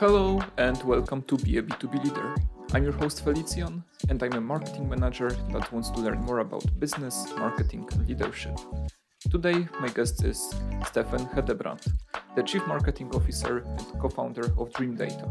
Hello 0.00 0.42
and 0.56 0.82
welcome 0.84 1.20
to 1.24 1.36
Be 1.36 1.58
a 1.58 1.62
B2B 1.62 2.02
Leader. 2.02 2.34
I'm 2.72 2.84
your 2.84 2.94
host 2.94 3.22
Felician 3.22 3.84
and 4.08 4.22
I'm 4.22 4.32
a 4.32 4.40
marketing 4.40 4.88
manager 4.88 5.28
that 5.52 5.70
wants 5.70 5.90
to 5.90 6.00
learn 6.00 6.22
more 6.22 6.38
about 6.38 6.64
business, 6.80 7.30
marketing, 7.36 7.86
and 7.92 8.08
leadership. 8.08 8.58
Today, 9.30 9.68
my 9.78 9.88
guest 9.88 10.24
is 10.24 10.54
Steffen 10.88 11.30
Hedebrandt, 11.34 11.86
the 12.34 12.42
Chief 12.42 12.66
Marketing 12.66 13.10
Officer 13.14 13.58
and 13.58 14.00
co 14.00 14.08
founder 14.08 14.46
of 14.56 14.70
Dreamdata, 14.70 15.28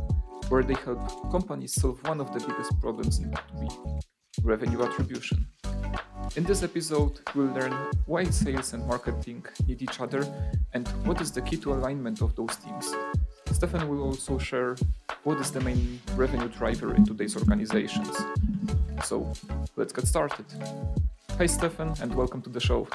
where 0.50 0.62
they 0.62 0.76
help 0.86 1.32
companies 1.32 1.74
solve 1.74 2.00
one 2.08 2.22
of 2.22 2.32
the 2.32 2.40
biggest 2.40 2.80
problems 2.80 3.18
in 3.18 3.32
B2B 3.32 4.04
revenue 4.44 4.84
attribution. 4.84 5.48
In 6.36 6.44
this 6.44 6.62
episode, 6.62 7.22
we'll 7.34 7.52
learn 7.54 7.74
why 8.06 8.26
sales 8.26 8.74
and 8.74 8.86
marketing 8.86 9.44
need 9.66 9.82
each 9.82 10.00
other 10.00 10.22
and 10.74 10.88
what 11.08 11.22
is 11.22 11.32
the 11.32 11.42
key 11.42 11.58
to 11.58 11.74
alignment 11.74 12.22
of 12.22 12.36
those 12.36 12.56
teams. 12.58 12.94
Steffen 13.60 13.90
will 13.90 14.04
also 14.04 14.38
share 14.38 14.78
what 15.24 15.38
is 15.38 15.52
the 15.52 15.60
main 15.60 16.00
revenue 16.16 16.48
driver 16.48 16.96
in 16.96 17.04
today's 17.04 17.36
organizations. 17.36 18.16
So 19.04 19.34
let's 19.76 19.92
get 19.92 20.08
started. 20.08 20.46
Hi, 21.38 21.44
Steffen, 21.44 22.00
and 22.00 22.16
welcome 22.16 22.42
to 22.44 22.50
the 22.50 22.62
show. 22.62 22.88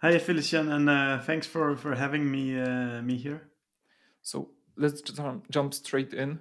Hi, 0.00 0.18
Felician, 0.18 0.72
and 0.72 0.88
uh, 0.88 1.18
thanks 1.20 1.46
for, 1.46 1.76
for 1.76 1.94
having 1.94 2.30
me 2.30 2.58
uh, 2.58 3.02
me 3.02 3.18
here. 3.18 3.42
So 4.22 4.48
let's 4.78 5.02
jump 5.50 5.74
straight 5.74 6.14
in. 6.14 6.38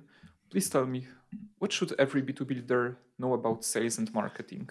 Please 0.50 0.70
tell 0.70 0.86
me, 0.86 1.08
what 1.60 1.74
should 1.74 1.94
every 2.00 2.22
B2B 2.22 2.52
leader 2.52 3.00
know 3.20 3.34
about 3.34 3.66
sales 3.66 3.98
and 3.98 4.14
marketing? 4.14 4.70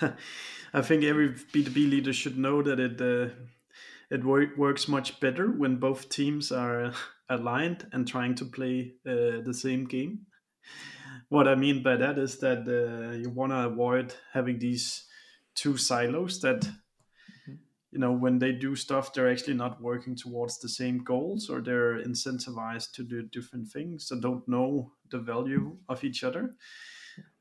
I 0.72 0.80
think 0.80 1.04
every 1.04 1.28
B2B 1.28 1.90
leader 1.90 2.14
should 2.14 2.38
know 2.38 2.62
that 2.62 2.80
it 2.80 2.98
uh, 3.02 3.34
it 4.10 4.24
wor- 4.24 4.52
works 4.56 4.88
much 4.88 5.20
better 5.20 5.50
when 5.50 5.76
both 5.76 6.08
teams 6.08 6.50
are 6.50 6.94
aligned 7.28 7.86
and 7.92 8.06
trying 8.06 8.34
to 8.36 8.44
play 8.44 8.94
uh, 9.06 9.42
the 9.44 9.54
same 9.54 9.84
game. 9.84 10.26
What 11.28 11.48
I 11.48 11.54
mean 11.54 11.82
by 11.82 11.96
that 11.96 12.18
is 12.18 12.38
that 12.38 12.66
uh, 12.68 13.16
you 13.16 13.30
want 13.30 13.52
to 13.52 13.66
avoid 13.66 14.14
having 14.32 14.58
these 14.58 15.04
two 15.54 15.76
silos 15.76 16.40
that 16.40 16.60
mm-hmm. 16.60 17.54
you 17.90 17.98
know 17.98 18.12
when 18.12 18.38
they 18.38 18.52
do 18.52 18.74
stuff 18.76 19.12
they're 19.12 19.30
actually 19.30 19.54
not 19.54 19.80
working 19.80 20.16
towards 20.16 20.58
the 20.58 20.68
same 20.68 21.02
goals 21.02 21.48
or 21.48 21.60
they're 21.60 22.02
incentivized 22.04 22.92
to 22.92 23.04
do 23.04 23.22
different 23.22 23.68
things 23.68 24.08
so 24.08 24.18
don't 24.18 24.46
know 24.48 24.92
the 25.10 25.18
value 25.18 25.76
of 25.88 26.02
each 26.04 26.24
other 26.24 26.54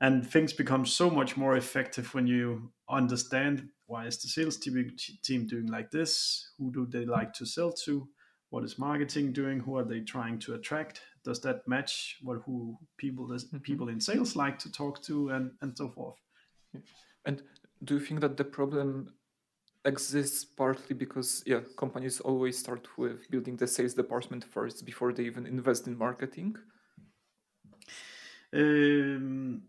and 0.02 0.30
things 0.30 0.54
become 0.54 0.86
so 0.86 1.10
much 1.10 1.36
more 1.36 1.58
effective 1.58 2.14
when 2.14 2.28
you 2.28 2.72
understand 2.88 3.70
why 3.88 4.06
is 4.06 4.22
the 4.22 4.28
sales 4.28 4.58
team, 4.58 4.96
team 5.24 5.48
doing 5.48 5.68
like 5.68 5.90
this 5.90 6.52
who 6.58 6.72
do 6.72 6.86
they 6.86 7.06
like 7.06 7.34
to 7.34 7.46
sell 7.46 7.72
to 7.72 8.08
what 8.54 8.64
is 8.64 8.78
marketing 8.78 9.34
doing 9.34 9.60
who 9.60 9.76
are 9.76 9.84
they 9.84 10.00
trying 10.00 10.38
to 10.38 10.54
attract 10.54 11.02
does 11.26 11.40
that 11.42 11.68
match 11.68 12.18
what 12.22 12.38
who 12.46 12.78
people 12.98 13.26
mm-hmm. 13.26 13.58
people 13.58 13.90
in 13.90 14.00
sales 14.00 14.36
like 14.36 14.60
to 14.60 14.72
talk 14.72 15.02
to 15.02 15.30
and 15.30 15.50
and 15.62 15.76
so 15.76 15.90
forth 15.90 16.20
and 17.26 17.42
do 17.84 17.96
you 17.96 18.00
think 18.00 18.22
that 18.22 18.38
the 18.38 18.44
problem 18.44 19.12
exists 19.86 20.46
partly 20.46 20.96
because 20.96 21.42
yeah 21.48 21.62
companies 21.78 22.20
always 22.20 22.56
start 22.56 22.88
with 22.96 23.28
building 23.32 23.58
the 23.58 23.66
sales 23.66 23.96
department 23.96 24.44
first 24.44 24.86
before 24.86 25.12
they 25.12 25.24
even 25.24 25.48
invest 25.48 25.88
in 25.88 25.98
marketing 25.98 26.56
um, 28.54 29.64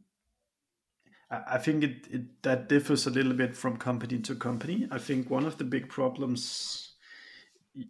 I 1.31 1.57
think 1.57 1.85
it, 1.85 2.07
it 2.11 2.43
that 2.43 2.69
differs 2.69 3.07
a 3.07 3.11
little 3.11 3.33
bit 3.33 3.57
from 3.57 3.79
company 3.79 4.19
to 4.19 4.35
company. 4.35 4.87
I 4.91 4.99
think 4.99 5.31
one 5.31 5.47
of 5.47 5.57
the 5.57 5.65
big 5.65 5.89
problems 5.89 6.94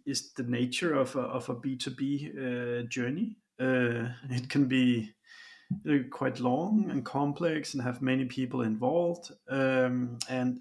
is 0.05 0.33
the 0.33 0.43
nature 0.43 0.93
of 0.93 1.15
a, 1.15 1.21
of 1.21 1.49
a 1.49 1.55
B2B 1.55 2.83
uh, 2.83 2.87
journey. 2.87 3.37
Uh, 3.59 4.09
it 4.29 4.49
can 4.49 4.65
be 4.65 5.11
uh, 5.89 5.97
quite 6.11 6.39
long 6.39 6.89
and 6.89 7.05
complex 7.05 7.73
and 7.73 7.83
have 7.83 8.01
many 8.01 8.25
people 8.25 8.61
involved. 8.61 9.31
Um, 9.49 10.17
and 10.29 10.59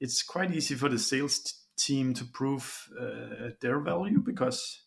it's 0.00 0.22
quite 0.22 0.54
easy 0.54 0.74
for 0.74 0.88
the 0.88 0.98
sales 0.98 1.38
t- 1.38 1.52
team 1.76 2.14
to 2.14 2.24
prove 2.24 2.88
uh, 3.00 3.50
their 3.60 3.78
value 3.80 4.20
because 4.20 4.82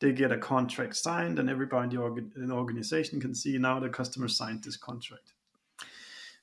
they 0.00 0.12
get 0.12 0.32
a 0.32 0.38
contract 0.38 0.96
signed 0.96 1.38
and 1.38 1.50
everybody 1.50 1.96
in 1.96 2.48
the 2.48 2.54
organization 2.54 3.20
can 3.20 3.34
see 3.34 3.58
now 3.58 3.80
the 3.80 3.88
customer 3.88 4.28
signed 4.28 4.62
this 4.62 4.76
contract 4.76 5.32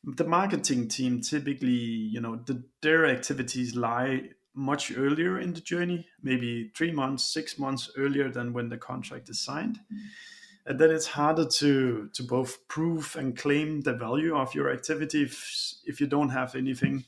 the 0.05 0.23
marketing 0.23 0.87
team 0.87 1.21
typically 1.21 1.69
you 1.69 2.21
know 2.21 2.35
the, 2.45 2.63
their 2.81 3.05
activities 3.05 3.75
lie 3.75 4.29
much 4.55 4.95
earlier 4.97 5.39
in 5.39 5.53
the 5.53 5.61
journey 5.61 6.07
maybe 6.21 6.71
three 6.75 6.91
months 6.91 7.23
six 7.23 7.59
months 7.59 7.91
earlier 7.97 8.29
than 8.29 8.53
when 8.53 8.69
the 8.69 8.77
contract 8.77 9.29
is 9.29 9.39
signed. 9.39 9.79
And 10.65 10.79
then 10.79 10.89
it's 10.89 11.07
harder 11.07 11.45
to 11.45 12.09
to 12.13 12.23
both 12.23 12.67
prove 12.67 13.15
and 13.15 13.37
claim 13.37 13.81
the 13.81 13.93
value 13.93 14.35
of 14.35 14.55
your 14.55 14.71
activity 14.71 15.23
if, 15.23 15.75
if 15.85 16.01
you 16.01 16.07
don't 16.07 16.29
have 16.29 16.55
anything 16.55 17.05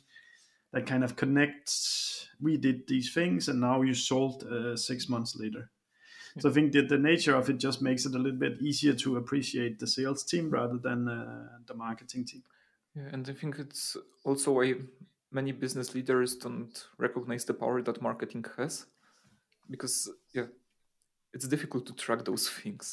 that 0.73 0.85
kind 0.85 1.03
of 1.03 1.15
connects 1.15 2.27
we 2.39 2.57
did 2.57 2.87
these 2.87 3.13
things 3.13 3.47
and 3.47 3.59
now 3.59 3.81
you 3.81 3.93
sold 3.93 4.43
uh, 4.43 4.75
six 4.75 5.09
months 5.09 5.35
later. 5.35 5.71
So 6.39 6.49
I 6.49 6.53
think 6.53 6.71
that 6.73 6.87
the 6.87 6.99
nature 6.99 7.35
of 7.35 7.49
it 7.49 7.57
just 7.57 7.81
makes 7.81 8.05
it 8.05 8.13
a 8.13 8.19
little 8.19 8.37
bit 8.37 8.61
easier 8.61 8.93
to 8.93 9.17
appreciate 9.17 9.79
the 9.79 9.87
sales 9.87 10.23
team 10.23 10.51
rather 10.51 10.77
than 10.77 11.07
uh, 11.07 11.47
the 11.65 11.73
marketing 11.73 12.25
team. 12.25 12.43
Yeah, 12.95 13.09
and 13.11 13.27
I 13.27 13.33
think 13.33 13.57
it's 13.57 13.97
also 14.23 14.51
why 14.51 14.75
many 15.39 15.51
business 15.51 15.89
leaders 15.97 16.29
don't 16.45 16.75
recognize 17.05 17.43
the 17.45 17.53
power 17.53 17.79
that 17.87 18.01
marketing 18.09 18.45
has, 18.57 18.73
because 19.73 19.95
yeah, 20.37 20.47
it's 21.33 21.47
difficult 21.47 21.85
to 21.87 21.93
track 21.93 22.21
those 22.25 22.45
things. 22.59 22.85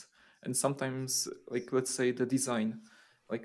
And 0.44 0.54
sometimes, 0.64 1.28
like 1.54 1.66
let's 1.76 1.92
say 1.98 2.12
the 2.12 2.26
design, 2.36 2.68
like 3.32 3.44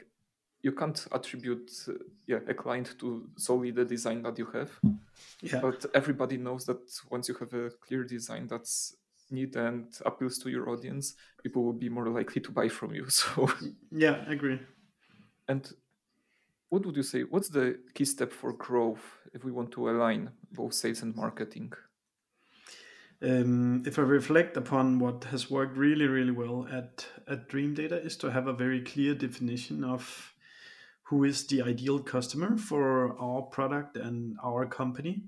you 0.66 0.74
can't 0.80 1.00
attribute 1.18 1.70
uh, 1.88 1.94
yeah 2.32 2.42
a 2.54 2.56
client 2.64 2.88
to 3.00 3.08
solely 3.38 3.72
the 3.72 3.86
design 3.86 4.20
that 4.24 4.38
you 4.38 4.48
have. 4.58 4.72
Yeah. 5.42 5.62
But 5.66 5.86
everybody 5.94 6.38
knows 6.38 6.66
that 6.66 6.84
once 7.10 7.30
you 7.30 7.36
have 7.42 7.54
a 7.54 7.70
clear 7.86 8.04
design 8.04 8.48
that's 8.52 8.96
neat 9.32 9.56
and 9.56 9.86
appeals 10.06 10.38
to 10.40 10.50
your 10.50 10.66
audience, 10.74 11.16
people 11.44 11.62
will 11.64 11.80
be 11.86 11.90
more 11.98 12.10
likely 12.10 12.42
to 12.42 12.52
buy 12.52 12.68
from 12.68 12.92
you. 12.94 13.06
So 13.20 13.30
yeah, 14.06 14.18
I 14.28 14.34
agree. 14.34 14.60
And 15.48 15.64
what 16.70 16.86
would 16.86 16.96
you 16.96 17.04
say? 17.04 17.22
What's 17.22 17.50
the 17.50 17.80
key 17.94 18.06
step 18.06 18.32
for 18.32 18.54
growth 18.54 19.04
if 19.34 19.44
we 19.44 19.52
want 19.52 19.72
to 19.72 19.90
align 19.90 20.32
both 20.52 20.74
sales 20.74 21.02
and 21.02 21.16
marketing? 21.16 21.74
Um, 23.22 23.84
if 23.86 24.00
I 24.00 24.04
reflect 24.04 24.56
upon 24.56 25.00
what 25.00 25.26
has 25.26 25.52
worked 25.52 25.76
really, 25.76 26.08
really 26.08 26.32
well 26.32 26.68
at, 26.72 27.06
at 27.28 27.50
Dreamdata 27.50 28.06
is 28.06 28.16
to 28.18 28.32
have 28.32 28.48
a 28.48 28.54
very 28.54 28.82
clear 28.82 29.14
definition 29.14 29.84
of 29.84 30.34
who 31.04 31.26
is 31.26 31.46
the 31.48 31.62
ideal 31.62 32.00
customer 32.00 32.58
for 32.58 33.20
our 33.20 33.42
product 33.42 33.98
and 33.98 34.38
our 34.42 34.66
company 34.66 35.24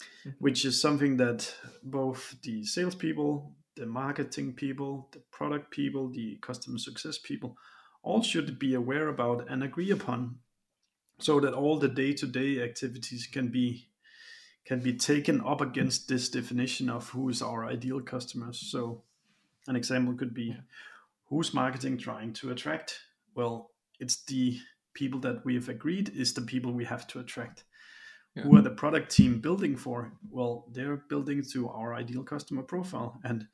mm-hmm. 0.00 0.30
which 0.38 0.64
is 0.64 0.80
something 0.80 1.16
that 1.16 1.54
both 1.82 2.36
the 2.42 2.64
salespeople, 2.64 3.52
the 3.76 3.86
marketing 3.86 4.52
people, 4.52 5.08
the 5.12 5.20
product 5.30 5.70
people, 5.70 6.08
the 6.08 6.36
customer 6.42 6.78
success 6.78 7.18
people 7.18 7.56
all 8.02 8.22
should 8.22 8.58
be 8.58 8.74
aware 8.74 9.08
about 9.08 9.46
and 9.48 9.62
agree 9.62 9.90
upon 9.90 10.36
so 11.20 11.40
that 11.40 11.54
all 11.54 11.78
the 11.78 11.88
day-to-day 11.88 12.62
activities 12.62 13.26
can 13.26 13.48
be 13.48 13.86
can 14.66 14.80
be 14.80 14.92
taken 14.92 15.40
up 15.40 15.60
against 15.60 16.08
this 16.08 16.28
definition 16.28 16.90
of 16.90 17.08
who 17.08 17.28
is 17.28 17.42
our 17.42 17.66
ideal 17.66 18.00
customers 18.00 18.58
so 18.58 19.02
an 19.66 19.76
example 19.76 20.14
could 20.14 20.34
be 20.34 20.56
who's 21.28 21.54
marketing 21.54 21.96
trying 21.98 22.32
to 22.32 22.50
attract 22.50 23.00
well 23.34 23.70
it's 23.98 24.24
the 24.24 24.58
people 24.94 25.20
that 25.20 25.44
we 25.44 25.54
have 25.54 25.68
agreed 25.68 26.10
is 26.14 26.34
the 26.34 26.42
people 26.42 26.72
we 26.72 26.84
have 26.84 27.06
to 27.06 27.18
attract 27.18 27.64
yeah. 28.34 28.42
who 28.42 28.56
are 28.56 28.62
the 28.62 28.70
product 28.70 29.10
team 29.10 29.40
building 29.40 29.76
for? 29.76 30.12
Well, 30.30 30.66
they're 30.72 30.96
building 31.08 31.42
to 31.52 31.68
our 31.68 31.94
ideal 31.94 32.22
customer 32.22 32.62
profile. 32.62 33.18
And 33.24 33.46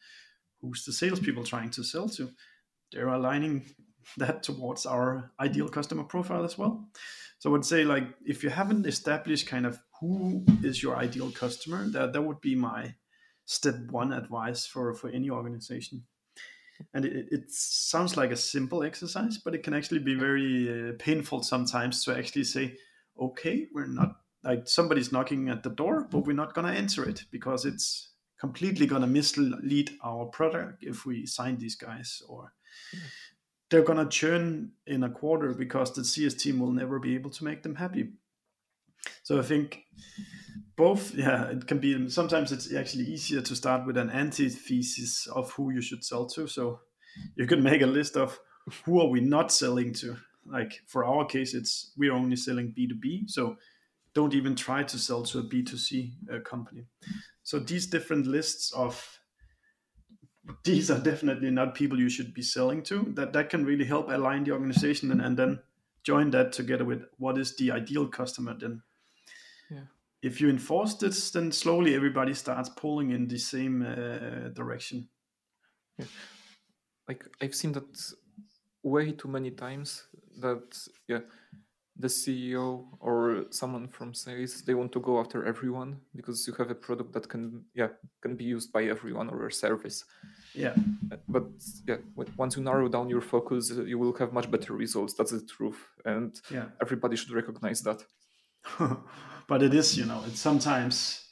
who's 0.61 0.85
the 0.85 0.93
salespeople 0.93 1.45
trying 1.45 1.71
to 1.71 1.83
sell 1.83 2.09
to? 2.11 2.31
They're 2.93 3.09
aligning 3.09 3.67
that 4.19 4.43
towards 4.43 4.87
our 4.87 5.33
ideal 5.41 5.69
customer 5.69 6.05
profile 6.05 6.45
as 6.45 6.57
well. 6.59 6.89
So 7.39 7.51
I 7.51 7.53
would 7.53 7.65
say 7.65 7.85
like 7.85 8.09
if 8.25 8.43
you 8.43 8.51
haven't 8.51 8.87
established 8.87 9.47
kind 9.47 9.67
of 9.67 9.79
who 10.01 10.45
is 10.63 10.83
your 10.83 10.97
ideal 10.97 11.31
customer, 11.31 11.89
that 11.91 12.13
that 12.13 12.23
would 12.23 12.41
be 12.41 12.55
my 12.55 12.95
step 13.45 13.77
one 13.91 14.13
advice 14.13 14.67
for 14.67 14.95
for 14.95 15.09
any 15.11 15.31
organization. 15.31 16.05
And 16.93 17.05
it, 17.05 17.29
it 17.31 17.45
sounds 17.51 18.17
like 18.17 18.31
a 18.31 18.37
simple 18.37 18.83
exercise, 18.83 19.39
but 19.39 19.55
it 19.55 19.63
can 19.63 19.73
actually 19.73 20.01
be 20.01 20.15
very 20.15 20.91
uh, 20.91 20.93
painful 20.99 21.43
sometimes 21.43 22.05
to 22.05 22.17
actually 22.17 22.45
say, 22.45 22.77
okay, 23.19 23.67
we're 23.73 23.87
not 23.87 24.17
like 24.45 24.69
somebody's 24.69 25.11
knocking 25.11 25.49
at 25.49 25.63
the 25.63 25.71
door, 25.71 26.07
but 26.11 26.27
we're 26.27 26.35
not 26.35 26.55
going 26.55 26.67
to 26.67 26.79
answer 26.79 27.09
it 27.09 27.25
because 27.31 27.65
it's 27.65 28.13
completely 28.39 28.87
going 28.87 29.01
to 29.01 29.09
mislead 29.09 29.91
our 30.05 30.27
product 30.27 30.83
if 30.83 31.07
we 31.07 31.27
sign 31.27 31.57
these 31.57 31.77
guys 31.77 32.23
or 32.29 32.53
they're 33.71 33.83
to 33.83 34.07
churn 34.07 34.73
in 34.87 35.03
a 35.03 35.11
quarter 35.11 35.53
because 35.53 35.93
the 35.93 36.05
CS 36.05 36.35
team 36.35 36.61
will 36.61 36.73
never 36.73 36.99
be 36.99 37.15
able 37.15 37.31
to 37.31 37.45
make 37.45 37.63
them 37.63 37.75
happy. 37.75 38.11
So 39.23 39.39
I 39.39 39.43
think 39.43 39.85
both, 40.77 41.15
yeah, 41.15 41.47
it 41.47 41.67
can 41.67 41.79
be 41.79 42.09
sometimes 42.09 42.53
it's 42.53 42.73
actually 42.73 43.05
easier 43.05 43.41
to 43.41 43.57
start 43.57 43.87
with 43.87 43.97
an 43.97 44.11
antithesis 44.11 45.27
of 45.27 45.51
who 45.53 45.73
you 45.73 45.81
should 45.81 46.05
sell 46.05 46.27
to. 46.27 46.47
So 46.47 46.81
you 47.35 47.47
could 47.47 47.63
make 47.63 47.83
a 47.83 47.87
list 47.87 48.17
of 48.17 48.39
who 48.85 49.01
are 49.01 49.09
we 49.09 49.21
not 49.21 49.51
selling 49.53 49.93
to. 49.95 50.17
Like 50.45 50.81
for 50.87 51.05
our 51.05 51.25
case, 51.25 51.55
it's 51.55 51.93
we're 51.97 52.13
only 52.13 52.37
selling 52.37 52.73
B 52.75 52.87
two 52.87 52.95
B, 52.95 53.25
so 53.27 53.57
don't 54.15 54.35
even 54.35 54.55
try 54.55 54.85
to 54.85 54.99
sell 54.99 55.25
to 55.25 55.41
a 55.41 55.43
B 55.43 55.63
two 55.63 55.77
C 55.77 56.15
uh, 56.33 56.39
company. 56.41 56.87
So 57.43 57.59
these 57.59 57.87
different 57.87 58.27
lists 58.27 58.73
of 58.73 59.16
these 60.65 60.91
are 60.91 60.99
definitely 60.99 61.51
not 61.51 61.75
people 61.75 61.99
you 61.99 62.09
should 62.09 62.35
be 62.35 62.43
selling 62.43 62.83
to. 62.85 63.13
That 63.15 63.33
that 63.33 63.51
can 63.51 63.65
really 63.65 63.85
help 63.85 64.11
align 64.11 64.45
the 64.45 64.53
organization 64.53 65.11
and, 65.11 65.21
and 65.21 65.37
then 65.37 65.61
join 66.03 66.31
that 66.31 66.53
together 66.53 66.85
with 66.85 67.03
what 67.19 67.39
is 67.39 67.57
the 67.57 67.73
ideal 67.73 68.07
customer 68.07 68.55
then. 68.59 68.83
Yeah. 69.71 69.87
If 70.23 70.41
you 70.41 70.49
enforce 70.49 70.95
this, 70.95 71.31
then 71.31 71.53
slowly 71.53 71.95
everybody 71.95 72.35
starts 72.35 72.69
pulling 72.69 73.11
in 73.11 73.29
the 73.29 73.39
same 73.39 73.83
uh, 73.83 74.49
direction. 74.51 75.09
Yeah. 75.99 76.07
Like 77.09 77.25
I've 77.41 77.55
seen 77.55 77.73
that 77.73 78.13
way 78.83 79.13
too 79.13 79.29
many 79.29 79.51
times 79.51 80.05
that 80.41 80.79
yeah 81.09 81.21
the 81.99 82.09
CEO 82.09 82.85
or 83.01 83.47
someone 83.51 83.89
from 83.89 84.13
sales 84.13 84.63
they 84.63 84.75
want 84.75 84.93
to 84.93 85.01
go 85.01 85.19
after 85.19 85.47
everyone 85.47 85.99
because 86.15 86.47
you 86.47 86.53
have 86.55 86.71
a 86.71 86.75
product 86.75 87.13
that 87.15 87.29
can 87.29 87.65
yeah 87.75 87.89
can 88.21 88.37
be 88.37 88.45
used 88.45 88.73
by 88.73 88.85
everyone 88.85 89.31
or 89.31 89.47
a 89.47 89.53
service. 89.53 90.05
Yeah. 90.55 90.75
But 91.29 91.45
yeah 91.87 91.97
once 92.37 92.57
you 92.57 92.63
narrow 92.63 92.89
down 92.89 93.09
your 93.09 93.23
focus 93.23 93.73
uh, 93.73 93.85
you 93.85 93.99
will 93.99 94.15
have 94.19 94.33
much 94.33 94.51
better 94.51 94.75
results. 94.75 95.15
That's 95.15 95.33
the 95.33 95.41
truth. 95.47 95.79
And 96.05 96.39
yeah. 96.51 96.67
everybody 96.81 97.17
should 97.17 97.33
recognize 97.33 97.83
that. 97.83 98.03
But 99.49 99.63
it 99.63 99.73
is 99.75 99.97
you 99.97 100.07
know 100.07 100.25
it's 100.27 100.41
sometimes 100.41 101.26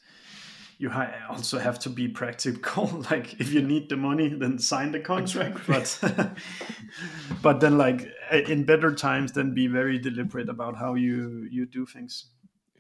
you 0.79 0.91
also 1.29 1.59
have 1.59 1.79
to 1.81 1.91
be 1.91 2.09
practical. 2.09 2.87
Like 3.11 3.41
if 3.41 3.53
you 3.53 3.63
need 3.63 3.89
the 3.89 3.97
money 3.97 4.29
then 4.29 4.59
sign 4.59 4.93
the 4.93 5.01
contract. 5.01 5.61
But 5.67 5.99
but 7.43 7.61
then 7.61 7.79
like 7.79 8.09
in 8.31 8.65
better 8.65 8.95
times 8.95 9.33
then 9.33 9.55
be 9.55 9.67
very 9.67 9.99
deliberate 9.99 10.49
about 10.49 10.77
how 10.77 10.95
you 10.95 11.49
you 11.51 11.67
do 11.67 11.87
things. 11.87 12.31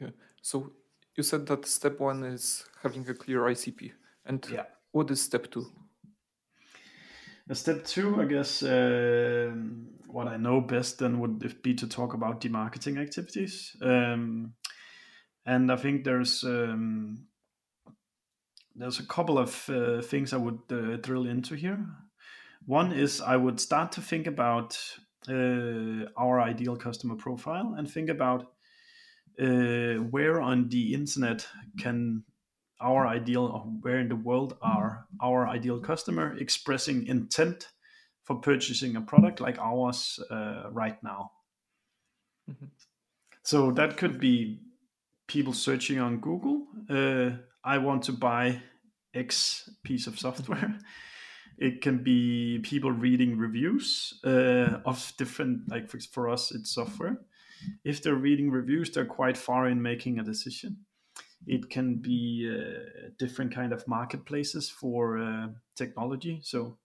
Yeah. 0.00 0.11
So 0.43 0.73
you 1.17 1.23
said 1.23 1.46
that 1.46 1.67
step 1.67 2.00
one 2.00 2.25
is 2.25 2.64
having 2.82 3.08
a 3.08 3.14
clear 3.14 3.41
icp 3.43 3.93
and 4.26 4.47
yeah. 4.50 4.64
what 4.93 5.11
is 5.11 5.23
step 5.23 5.50
two? 5.50 5.67
Step 7.52 7.85
two 7.85 8.20
i 8.20 8.25
guess 8.25 8.62
uh, 8.62 9.52
what 10.08 10.29
i 10.29 10.37
know 10.37 10.61
best 10.61 10.99
then 10.99 11.20
would 11.20 11.62
be 11.62 11.75
to 11.75 11.87
talk 11.87 12.14
about 12.14 12.40
the 12.40 12.49
marketing 12.49 12.99
activities. 12.99 13.76
Um, 13.82 14.55
and 15.47 15.70
i 15.70 15.76
think 15.76 16.05
there's 16.05 16.43
um, 16.44 17.26
there's 18.75 18.99
a 18.99 19.06
couple 19.06 19.38
of 19.38 19.69
uh, 19.69 20.03
things 20.03 20.32
I 20.32 20.37
would 20.37 20.61
uh, 20.71 20.97
drill 20.97 21.26
into 21.26 21.55
here. 21.55 21.87
One 22.67 22.93
is 22.93 23.21
I 23.21 23.37
would 23.37 23.61
start 23.61 23.93
to 23.93 24.00
think 24.00 24.26
about 24.26 24.79
uh, 25.29 26.06
our 26.17 26.41
ideal 26.41 26.76
customer 26.76 27.17
profile 27.17 27.75
and 27.76 27.91
think 27.91 28.09
about 28.09 28.53
uh, 29.41 29.94
where 30.11 30.41
on 30.41 30.69
the 30.69 30.94
internet 30.94 31.47
can 31.79 32.25
our 32.81 33.06
ideal, 33.06 33.47
or 33.47 33.61
where 33.81 33.99
in 33.99 34.09
the 34.09 34.17
world 34.17 34.56
are 34.61 35.06
our 35.23 35.49
ideal 35.49 35.81
customer 35.81 36.37
expressing 36.38 37.06
intent 37.06 37.69
for 38.25 38.37
purchasing 38.41 38.97
a 38.97 39.00
product 39.00 39.41
like 39.41 39.59
ours 39.59 40.19
uh, 40.31 40.65
right 40.71 41.03
now. 41.03 41.31
Mm-hmm. 42.50 42.67
So 43.43 43.71
that 43.73 43.97
could 43.97 44.19
be 44.19 44.61
people 45.26 45.53
searching 45.53 45.99
on 45.99 46.21
Google. 46.21 46.67
I 47.64 47.78
want 47.78 48.02
to 48.05 48.12
buy 48.12 48.61
X 49.14 49.70
piece 49.82 50.06
of 50.06 50.19
software. 50.19 50.78
It 51.56 51.82
can 51.82 52.02
be 52.02 52.58
people 52.64 52.90
reading 52.90 53.38
reviews 53.38 54.19
uh, 54.25 54.81
of 54.84 55.12
different, 55.16 55.69
like 55.70 55.88
for, 55.88 56.00
for 56.00 56.28
us, 56.28 56.50
it's 56.50 56.75
software. 56.75 57.20
If 57.84 58.02
they're 58.02 58.16
reading 58.16 58.50
reviews, 58.50 58.90
they're 58.90 59.05
quite 59.05 59.37
far 59.37 59.69
in 59.69 59.81
making 59.81 60.19
a 60.19 60.25
decision. 60.25 60.78
It 61.46 61.70
can 61.70 61.96
be 61.96 62.50
uh, 62.50 63.11
different 63.19 63.55
kind 63.55 63.72
of 63.72 63.87
marketplaces 63.87 64.69
for 64.69 65.19
uh, 65.19 65.49
technology. 65.76 66.40
So, 66.43 66.78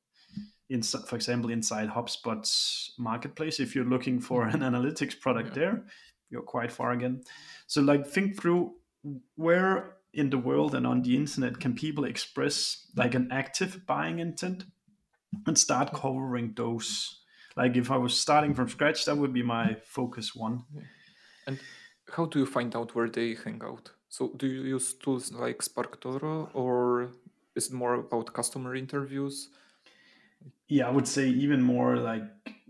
in, 0.69 0.83
for 0.83 1.15
example, 1.15 1.49
inside 1.49 1.89
HubSpot's 1.89 2.93
marketplace, 2.99 3.59
if 3.59 3.73
you're 3.73 3.85
looking 3.85 4.19
for 4.19 4.45
an 4.45 4.59
analytics 4.59 5.19
product 5.19 5.49
yeah. 5.49 5.55
there, 5.55 5.83
you're 6.29 6.43
quite 6.43 6.71
far 6.71 6.91
again. 6.91 7.23
So, 7.65 7.81
like, 7.81 8.05
think 8.05 8.39
through 8.39 8.75
where 9.35 9.95
in 10.13 10.29
the 10.29 10.37
world 10.37 10.73
and 10.75 10.87
on 10.87 11.01
the 11.01 11.15
internet 11.15 11.59
can 11.59 11.73
people 11.73 12.03
express 12.03 12.87
like 12.95 13.15
an 13.15 13.29
active 13.31 13.85
buying 13.85 14.19
intent 14.19 14.65
and 15.45 15.57
start 15.57 15.93
covering 15.93 16.53
those? 16.55 17.21
Like 17.55 17.75
if 17.75 17.91
i 17.91 17.97
was 17.97 18.17
starting 18.17 18.53
from 18.53 18.69
scratch 18.69 19.05
that 19.05 19.17
would 19.17 19.33
be 19.33 19.43
my 19.43 19.75
focus 19.83 20.35
one. 20.35 20.63
And 21.45 21.59
how 22.11 22.25
do 22.25 22.39
you 22.39 22.45
find 22.45 22.75
out 22.75 22.95
where 22.95 23.09
they 23.09 23.35
hang 23.35 23.61
out? 23.63 23.91
So 24.09 24.31
do 24.37 24.47
you 24.47 24.61
use 24.61 24.93
tools 24.93 25.31
like 25.31 25.59
sparktoro 25.59 26.49
or 26.53 27.11
is 27.55 27.67
it 27.67 27.73
more 27.73 27.95
about 27.95 28.33
customer 28.33 28.75
interviews? 28.75 29.49
Yeah 30.67 30.87
i 30.87 30.91
would 30.91 31.07
say 31.07 31.27
even 31.29 31.61
more 31.61 31.97
like 31.97 32.23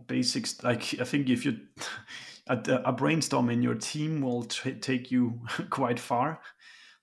basics. 0.07 0.61
Like 0.63 0.99
i 0.99 1.05
think 1.05 1.29
if 1.29 1.45
you 1.45 1.59
a, 2.47 2.57
a 2.85 2.91
brainstorm 2.91 3.49
in 3.49 3.61
your 3.61 3.75
team 3.75 4.21
will 4.21 4.43
t- 4.43 4.73
take 4.73 5.11
you 5.11 5.39
quite 5.69 5.99
far 5.99 6.41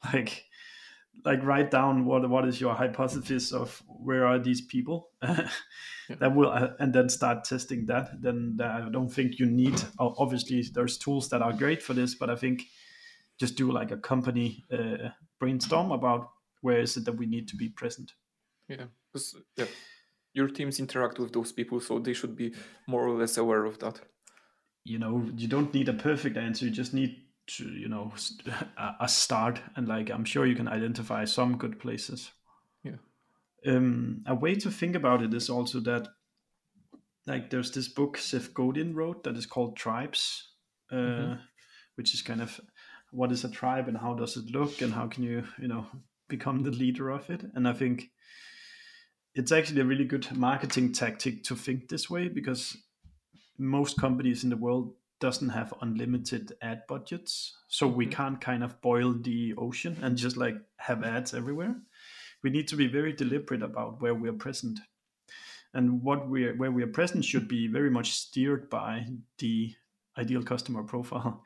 like 0.12 0.44
like 1.24 1.42
write 1.42 1.70
down 1.70 2.04
what 2.04 2.28
what 2.28 2.46
is 2.46 2.60
your 2.60 2.74
hypothesis 2.74 3.52
of 3.52 3.82
where 3.86 4.26
are 4.26 4.38
these 4.38 4.60
people? 4.60 5.10
Yeah. 6.08 6.16
that 6.20 6.36
will 6.36 6.50
uh, 6.50 6.68
and 6.78 6.92
then 6.92 7.08
start 7.08 7.42
testing 7.42 7.86
that. 7.86 8.22
Then 8.22 8.58
i 8.62 8.88
don't 8.88 9.08
think 9.08 9.40
you 9.40 9.46
need 9.46 9.74
obviously 9.98 10.62
there's 10.72 10.98
tools 10.98 11.28
that 11.30 11.42
are 11.42 11.52
great 11.52 11.82
for 11.82 11.94
this 11.94 12.14
but 12.14 12.30
i 12.30 12.36
think 12.36 12.62
just 13.40 13.56
do 13.56 13.72
like 13.72 13.90
a 13.90 13.96
company 13.96 14.64
uh, 14.72 15.08
brainstorm 15.40 15.90
about 15.90 16.30
where 16.60 16.78
is 16.78 16.96
it 16.96 17.04
that 17.06 17.16
we 17.16 17.26
need 17.26 17.48
to 17.48 17.56
be 17.56 17.68
present. 17.68 18.12
Yeah 18.68 18.86
because 19.12 19.34
yeah 19.56 19.66
your 20.32 20.48
teams 20.48 20.78
interact 20.78 21.18
with 21.18 21.32
those 21.32 21.50
people 21.50 21.80
so 21.80 21.98
they 21.98 22.12
should 22.12 22.36
be 22.36 22.54
more 22.86 23.04
or 23.06 23.18
less 23.18 23.36
aware 23.38 23.64
of 23.64 23.78
that. 23.80 24.00
You 24.84 25.00
know 25.00 25.28
you 25.36 25.48
don't 25.48 25.74
need 25.74 25.88
a 25.88 25.94
perfect 25.94 26.36
answer 26.36 26.66
you 26.66 26.70
just 26.70 26.94
need 26.94 27.16
to 27.46 27.64
you 27.64 27.88
know 27.88 28.12
a 29.00 29.08
start. 29.08 29.60
And 29.76 29.88
like 29.88 30.10
i'm 30.10 30.24
sure 30.24 30.46
you 30.46 30.56
can 30.56 30.68
identify 30.68 31.24
some 31.24 31.58
good 31.58 31.78
places. 31.78 32.30
Yeah. 32.82 32.96
Um 33.66 34.22
a 34.26 34.34
way 34.34 34.54
to 34.56 34.70
think 34.70 34.96
about 34.96 35.22
it 35.22 35.34
is 35.34 35.50
also 35.50 35.80
that 35.80 36.08
like 37.26 37.50
there's 37.50 37.72
this 37.72 37.88
book 37.88 38.16
seth 38.16 38.54
godin 38.54 38.94
wrote 38.94 39.24
that 39.24 39.36
is 39.36 39.46
called 39.46 39.76
tribes 39.76 40.52
uh, 40.92 40.94
mm-hmm. 40.94 41.34
which 41.96 42.14
is 42.14 42.22
kind 42.22 42.40
of 42.40 42.60
what 43.10 43.32
is 43.32 43.44
a 43.44 43.50
tribe 43.50 43.88
and 43.88 43.98
how 43.98 44.14
does 44.14 44.36
it 44.36 44.50
look 44.50 44.80
and 44.82 44.92
how 44.92 45.08
can 45.08 45.24
you 45.24 45.44
you 45.58 45.68
know 45.68 45.86
become 46.28 46.62
the 46.62 46.70
leader 46.70 47.10
of 47.10 47.30
it. 47.30 47.44
And 47.54 47.68
i 47.68 47.72
think 47.72 48.10
it's 49.34 49.52
actually 49.52 49.82
a 49.82 49.84
really 49.84 50.04
good 50.04 50.34
marketing 50.34 50.92
tactic 50.92 51.44
to 51.44 51.54
think 51.54 51.88
this 51.88 52.08
way 52.08 52.28
because 52.28 52.76
most 53.58 54.00
companies 54.00 54.44
in 54.44 54.50
the 54.50 54.56
world 54.56 54.94
doesn't 55.20 55.48
have 55.50 55.72
unlimited 55.80 56.52
ad 56.60 56.82
budgets 56.88 57.56
so 57.68 57.86
we 57.86 58.04
mm-hmm. 58.04 58.14
can't 58.14 58.40
kind 58.40 58.62
of 58.62 58.80
boil 58.80 59.14
the 59.14 59.54
ocean 59.56 59.96
and 60.02 60.16
just 60.16 60.36
like 60.36 60.56
have 60.78 61.02
ads 61.02 61.34
everywhere. 61.34 61.76
We 62.42 62.50
need 62.50 62.68
to 62.68 62.76
be 62.76 62.86
very 62.86 63.12
deliberate 63.12 63.62
about 63.62 64.00
where 64.00 64.14
we're 64.14 64.32
present. 64.32 64.78
And 65.74 66.02
what 66.02 66.28
we're 66.28 66.56
where 66.56 66.70
we're 66.70 66.86
present 66.86 67.24
should 67.24 67.48
be 67.48 67.66
very 67.66 67.90
much 67.90 68.12
steered 68.12 68.70
by 68.70 69.06
the 69.38 69.74
ideal 70.16 70.42
customer 70.42 70.82
profile. 70.82 71.42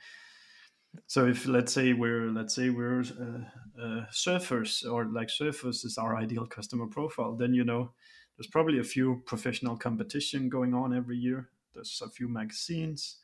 So 1.07 1.27
if 1.27 1.47
let's 1.47 1.73
say 1.73 1.93
we're 1.93 2.31
let's 2.31 2.55
say 2.55 2.71
we're 2.71 3.01
uh, 3.01 3.81
uh, 3.81 4.07
surfers 4.13 4.85
or 4.85 5.05
like 5.05 5.29
surfers 5.29 5.85
is 5.85 5.97
our 5.97 6.17
ideal 6.17 6.47
customer 6.47 6.89
profile 6.89 7.37
then 7.37 7.55
you 7.55 7.63
know 7.63 7.93
there's 8.37 8.49
probably 8.49 8.81
a 8.81 8.85
few 8.85 9.23
professional 9.25 9.77
competition 9.77 10.49
going 10.49 10.75
on 10.75 10.97
every 10.97 11.17
year. 11.17 11.51
There's 11.75 12.03
a 12.05 12.11
few 12.11 12.27
magazines 12.27 13.21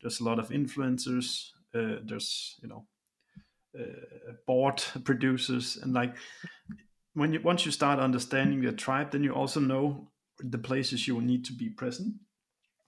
there's 0.00 0.20
a 0.20 0.24
lot 0.24 0.38
of 0.38 0.50
influencers 0.50 1.50
uh, 1.74 1.96
there's 2.04 2.56
you 2.62 2.68
know 2.68 2.86
uh, 3.78 4.32
board 4.46 4.82
producers 5.04 5.78
and 5.82 5.92
like 5.92 6.16
when 7.14 7.32
you 7.32 7.40
once 7.40 7.64
you 7.66 7.72
start 7.72 7.98
understanding 7.98 8.62
your 8.62 8.72
tribe 8.72 9.10
then 9.10 9.24
you 9.24 9.32
also 9.32 9.60
know 9.60 10.08
the 10.38 10.58
places 10.58 11.06
you 11.06 11.14
will 11.14 11.22
need 11.22 11.44
to 11.46 11.52
be 11.52 11.68
present. 11.68 12.14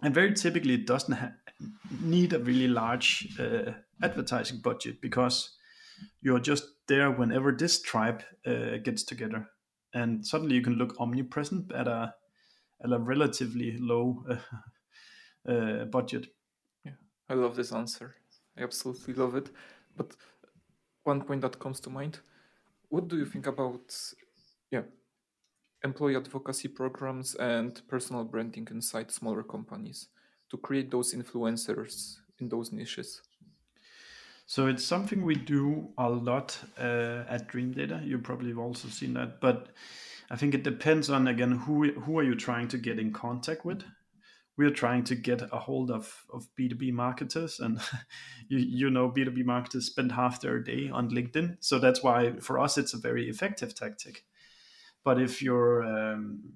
And 0.02 0.14
very 0.14 0.32
typically 0.34 0.74
it 0.74 0.86
doesn't 0.86 1.14
ha- 1.14 1.32
need 2.00 2.32
a 2.32 2.38
really 2.38 2.68
large 2.68 3.28
uh, 3.38 3.72
advertising 4.02 4.60
budget 4.60 5.00
because 5.00 5.56
you're 6.20 6.40
just 6.40 6.64
there 6.86 7.10
whenever 7.10 7.52
this 7.52 7.82
tribe 7.82 8.22
uh, 8.46 8.76
gets 8.84 9.02
together. 9.02 9.48
And 9.92 10.24
suddenly 10.24 10.54
you 10.54 10.62
can 10.62 10.74
look 10.74 10.94
omnipresent 11.00 11.72
at 11.72 11.88
a 11.88 12.14
at 12.84 12.92
a 12.92 12.98
relatively 12.98 13.76
low 13.78 14.24
uh 15.48 15.84
budget 15.86 16.26
I 17.28 17.34
love 17.34 17.56
this 17.56 17.72
answer. 17.72 18.14
I 18.56 18.62
absolutely 18.62 19.14
love 19.14 19.34
it. 19.34 19.50
But 19.96 20.16
one 21.04 21.22
point 21.22 21.42
that 21.42 21.58
comes 21.58 21.80
to 21.80 21.90
mind 21.90 22.20
what 22.88 23.08
do 23.08 23.18
you 23.18 23.26
think 23.26 23.46
about, 23.46 23.94
yeah, 24.70 24.82
employee 25.84 26.16
advocacy 26.16 26.68
programs 26.68 27.34
and 27.34 27.80
personal 27.88 28.24
branding 28.24 28.66
inside 28.70 29.10
smaller 29.10 29.42
companies 29.42 30.08
to 30.50 30.56
create 30.56 30.90
those 30.90 31.14
influencers 31.14 32.16
in 32.40 32.48
those 32.48 32.72
niches? 32.72 33.20
So 34.46 34.66
it's 34.66 34.84
something 34.84 35.22
we 35.22 35.34
do 35.34 35.90
a 35.98 36.08
lot 36.08 36.58
uh, 36.78 37.24
at 37.28 37.48
Dreamdata. 37.48 38.06
You 38.06 38.18
probably 38.18 38.48
have 38.48 38.58
also 38.58 38.88
seen 38.88 39.12
that, 39.14 39.40
but 39.42 39.68
I 40.30 40.36
think 40.36 40.54
it 40.54 40.62
depends 40.62 41.10
on 41.10 41.28
again 41.28 41.52
who 41.52 41.92
who 41.92 42.18
are 42.18 42.22
you 42.22 42.34
trying 42.34 42.68
to 42.68 42.78
get 42.78 42.98
in 42.98 43.12
contact 43.12 43.66
with. 43.66 43.84
We're 44.58 44.70
trying 44.70 45.04
to 45.04 45.14
get 45.14 45.40
a 45.40 45.58
hold 45.58 45.90
of 45.90 46.24
of 46.32 46.48
B 46.54 46.68
two 46.68 46.74
B 46.74 46.90
marketers, 46.90 47.60
and 47.60 47.80
you 48.48 48.58
you 48.58 48.90
know 48.90 49.08
B 49.08 49.24
two 49.24 49.30
B 49.30 49.42
marketers 49.42 49.86
spend 49.86 50.12
half 50.12 50.40
their 50.40 50.58
day 50.58 50.90
on 50.92 51.10
LinkedIn, 51.10 51.58
so 51.60 51.78
that's 51.78 52.02
why 52.02 52.32
for 52.40 52.58
us 52.58 52.76
it's 52.76 52.92
a 52.92 52.98
very 52.98 53.28
effective 53.28 53.74
tactic. 53.74 54.24
But 55.04 55.20
if 55.20 55.40
you're 55.40 55.84
um, 55.84 56.54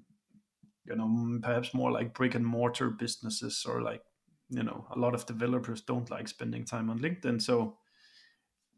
you 0.85 0.95
know 0.95 1.39
perhaps 1.41 1.73
more 1.73 1.91
like 1.91 2.13
brick 2.13 2.35
and 2.35 2.45
mortar 2.45 2.89
businesses 2.89 3.65
or 3.67 3.81
like 3.81 4.03
you 4.49 4.63
know 4.63 4.85
a 4.93 4.99
lot 4.99 5.15
of 5.15 5.25
developers 5.25 5.81
don't 5.81 6.11
like 6.11 6.27
spending 6.27 6.65
time 6.65 6.89
on 6.89 6.99
linkedin. 6.99 7.41
So 7.41 7.77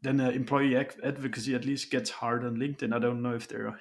then 0.02 0.20
uh, 0.20 0.30
employee 0.30 0.76
advocacy 0.76 1.54
at 1.54 1.64
least 1.64 1.90
gets 1.90 2.10
hard 2.10 2.44
on 2.44 2.56
linkedin. 2.56 2.94
I 2.94 3.00
don't 3.00 3.22
know 3.22 3.34
if 3.34 3.48
there 3.48 3.80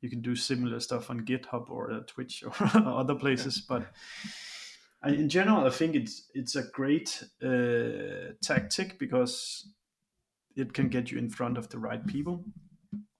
you 0.00 0.08
can 0.08 0.22
do 0.22 0.34
similar 0.34 0.80
stuff 0.80 1.10
on 1.10 1.20
github 1.20 1.70
or 1.70 1.90
uh, 1.90 2.00
twitch 2.06 2.42
or 2.46 2.54
other 2.86 3.14
places 3.14 3.60
but 3.60 3.86
in 5.04 5.28
general 5.28 5.66
i 5.66 5.70
think 5.70 5.94
it's 5.94 6.30
it's 6.34 6.56
a 6.56 6.62
great 6.62 7.22
uh, 7.42 8.32
tactic 8.42 8.98
because 8.98 9.66
it 10.56 10.72
can 10.72 10.88
get 10.88 11.10
you 11.10 11.18
in 11.18 11.30
front 11.30 11.58
of 11.58 11.68
the 11.68 11.78
right 11.78 12.06
people. 12.06 12.44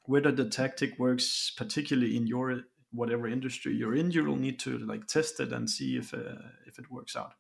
Whether 0.04 0.32
the 0.32 0.48
tactic 0.48 0.98
works 0.98 1.52
particularly 1.56 2.16
in 2.16 2.26
your 2.26 2.62
whatever 2.92 3.28
industry 3.28 3.72
you're 3.72 3.94
in 3.94 4.10
you 4.10 4.24
will 4.24 4.34
need 4.34 4.58
to 4.58 4.76
like 4.78 5.06
test 5.06 5.38
it 5.38 5.52
and 5.52 5.70
see 5.70 5.96
if 5.96 6.12
uh, 6.12 6.42
if 6.66 6.78
it 6.78 6.90
works 6.90 7.14
out. 7.14 7.34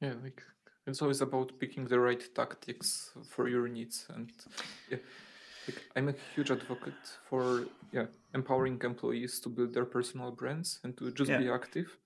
Yeah 0.00 0.14
like 0.22 0.42
it's 0.86 1.00
always 1.00 1.20
about 1.20 1.52
picking 1.60 1.86
the 1.86 2.00
right 2.00 2.22
tactics 2.34 3.12
for 3.28 3.48
your 3.48 3.68
needs 3.68 4.06
and 4.08 4.32
yeah 4.90 4.98
like, 5.68 5.80
i'm 5.94 6.08
a 6.08 6.14
huge 6.34 6.50
advocate 6.50 7.04
for 7.28 7.66
yeah 7.92 8.06
empowering 8.34 8.80
employees 8.82 9.38
to 9.38 9.48
build 9.48 9.72
their 9.72 9.84
personal 9.84 10.32
brands 10.32 10.80
and 10.82 10.96
to 10.96 11.12
just 11.12 11.30
yeah. 11.30 11.38
be 11.38 11.48
active 11.48 11.96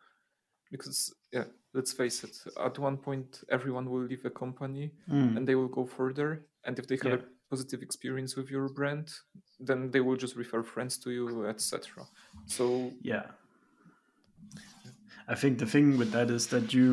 because 0.75 1.15
yeah 1.33 1.45
let's 1.73 1.93
face 1.93 2.25
it 2.25 2.37
at 2.69 2.77
one 2.79 2.97
point 2.97 3.43
everyone 3.49 3.89
will 3.89 4.05
leave 4.11 4.25
a 4.25 4.31
company 4.31 4.91
mm. 5.09 5.37
and 5.37 5.47
they 5.47 5.55
will 5.55 5.69
go 5.69 5.85
further 5.87 6.45
and 6.65 6.79
if 6.81 6.87
they 6.89 6.97
have 6.97 7.21
yeah. 7.21 7.27
a 7.27 7.51
positive 7.51 7.81
experience 7.81 8.35
with 8.35 8.51
your 8.51 8.69
brand 8.69 9.07
then 9.61 9.91
they 9.93 10.01
will 10.01 10.17
just 10.17 10.35
refer 10.35 10.63
friends 10.65 10.99
to 10.99 11.13
you 11.13 11.47
etc 11.47 12.03
so 12.47 12.91
yeah 13.03 13.27
i 15.29 15.35
think 15.37 15.59
the 15.59 15.67
thing 15.75 15.97
with 15.97 16.11
that 16.11 16.29
is 16.29 16.49
that 16.49 16.75
you 16.75 16.89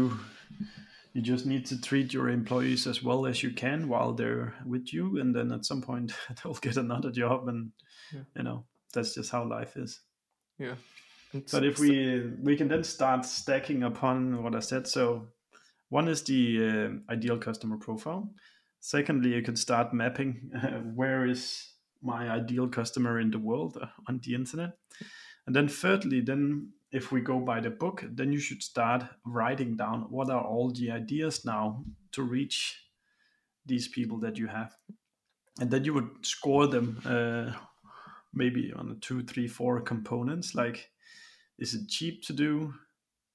you 1.13 1.21
just 1.21 1.45
need 1.45 1.65
to 1.65 1.81
treat 1.81 2.13
your 2.13 2.29
employees 2.29 2.85
as 2.85 3.01
well 3.01 3.25
as 3.25 3.41
you 3.41 3.51
can 3.51 3.88
while 3.88 4.13
they're 4.13 4.53
with 4.65 4.93
you 4.93 5.19
and 5.19 5.35
then 5.35 5.51
at 5.51 5.65
some 5.65 5.81
point 5.81 6.13
they'll 6.43 6.61
get 6.67 6.77
another 6.77 7.11
job 7.11 7.47
and 7.47 7.71
yeah. 8.13 8.25
you 8.35 8.43
know 8.43 8.63
that's 8.93 9.15
just 9.15 9.31
how 9.31 9.43
life 9.43 9.75
is 9.75 10.01
yeah 10.59 10.75
and 11.33 11.45
but 11.51 11.65
if 11.65 11.79
we 11.79 12.31
we 12.41 12.55
can 12.55 12.67
then 12.67 12.83
start 12.83 13.25
stacking 13.25 13.83
upon 13.83 14.43
what 14.43 14.55
i 14.55 14.59
said. 14.59 14.88
So 14.88 15.27
one 15.89 16.07
is 16.07 16.23
the 16.23 17.00
uh, 17.09 17.11
ideal 17.11 17.38
customer 17.38 17.77
profile. 17.77 18.29
Secondly 18.79 19.33
you 19.35 19.41
can 19.41 19.55
start 19.55 19.93
mapping 19.93 20.51
uh, 20.55 20.67
where 20.95 21.25
is 21.25 21.73
my 22.01 22.29
ideal 22.29 22.67
customer 22.67 23.19
in 23.19 23.31
the 23.31 23.39
world 23.39 23.77
uh, 23.81 23.88
on 24.07 24.19
the 24.23 24.35
internet. 24.35 24.77
And 25.45 25.55
then 25.55 25.67
thirdly 25.67 26.21
then 26.21 26.71
if 26.91 27.11
we 27.11 27.21
go 27.21 27.39
by 27.39 27.61
the 27.61 27.69
book, 27.69 28.03
then 28.11 28.33
you 28.33 28.39
should 28.39 28.61
start 28.61 29.03
writing 29.25 29.77
down 29.77 30.07
what 30.09 30.29
are 30.29 30.43
all 30.43 30.71
the 30.71 30.91
ideas 30.91 31.45
now 31.45 31.83
to 32.11 32.21
reach 32.21 32.77
these 33.65 33.88
people 33.88 34.19
that 34.19 34.38
you 34.38 34.47
have. 34.47 34.73
And 35.59 35.71
then 35.71 35.85
you 35.85 35.93
would 35.93 36.09
score 36.21 36.67
them 36.67 37.01
uh, 37.05 37.53
maybe 38.33 38.73
on 38.75 38.91
a 38.91 38.95
two, 38.95 39.23
three, 39.23 39.47
four 39.47 39.79
components. 39.81 40.53
Like 40.53 40.90
is 41.58 41.74
it 41.74 41.88
cheap 41.88 42.24
to 42.24 42.34
do? 42.34 42.74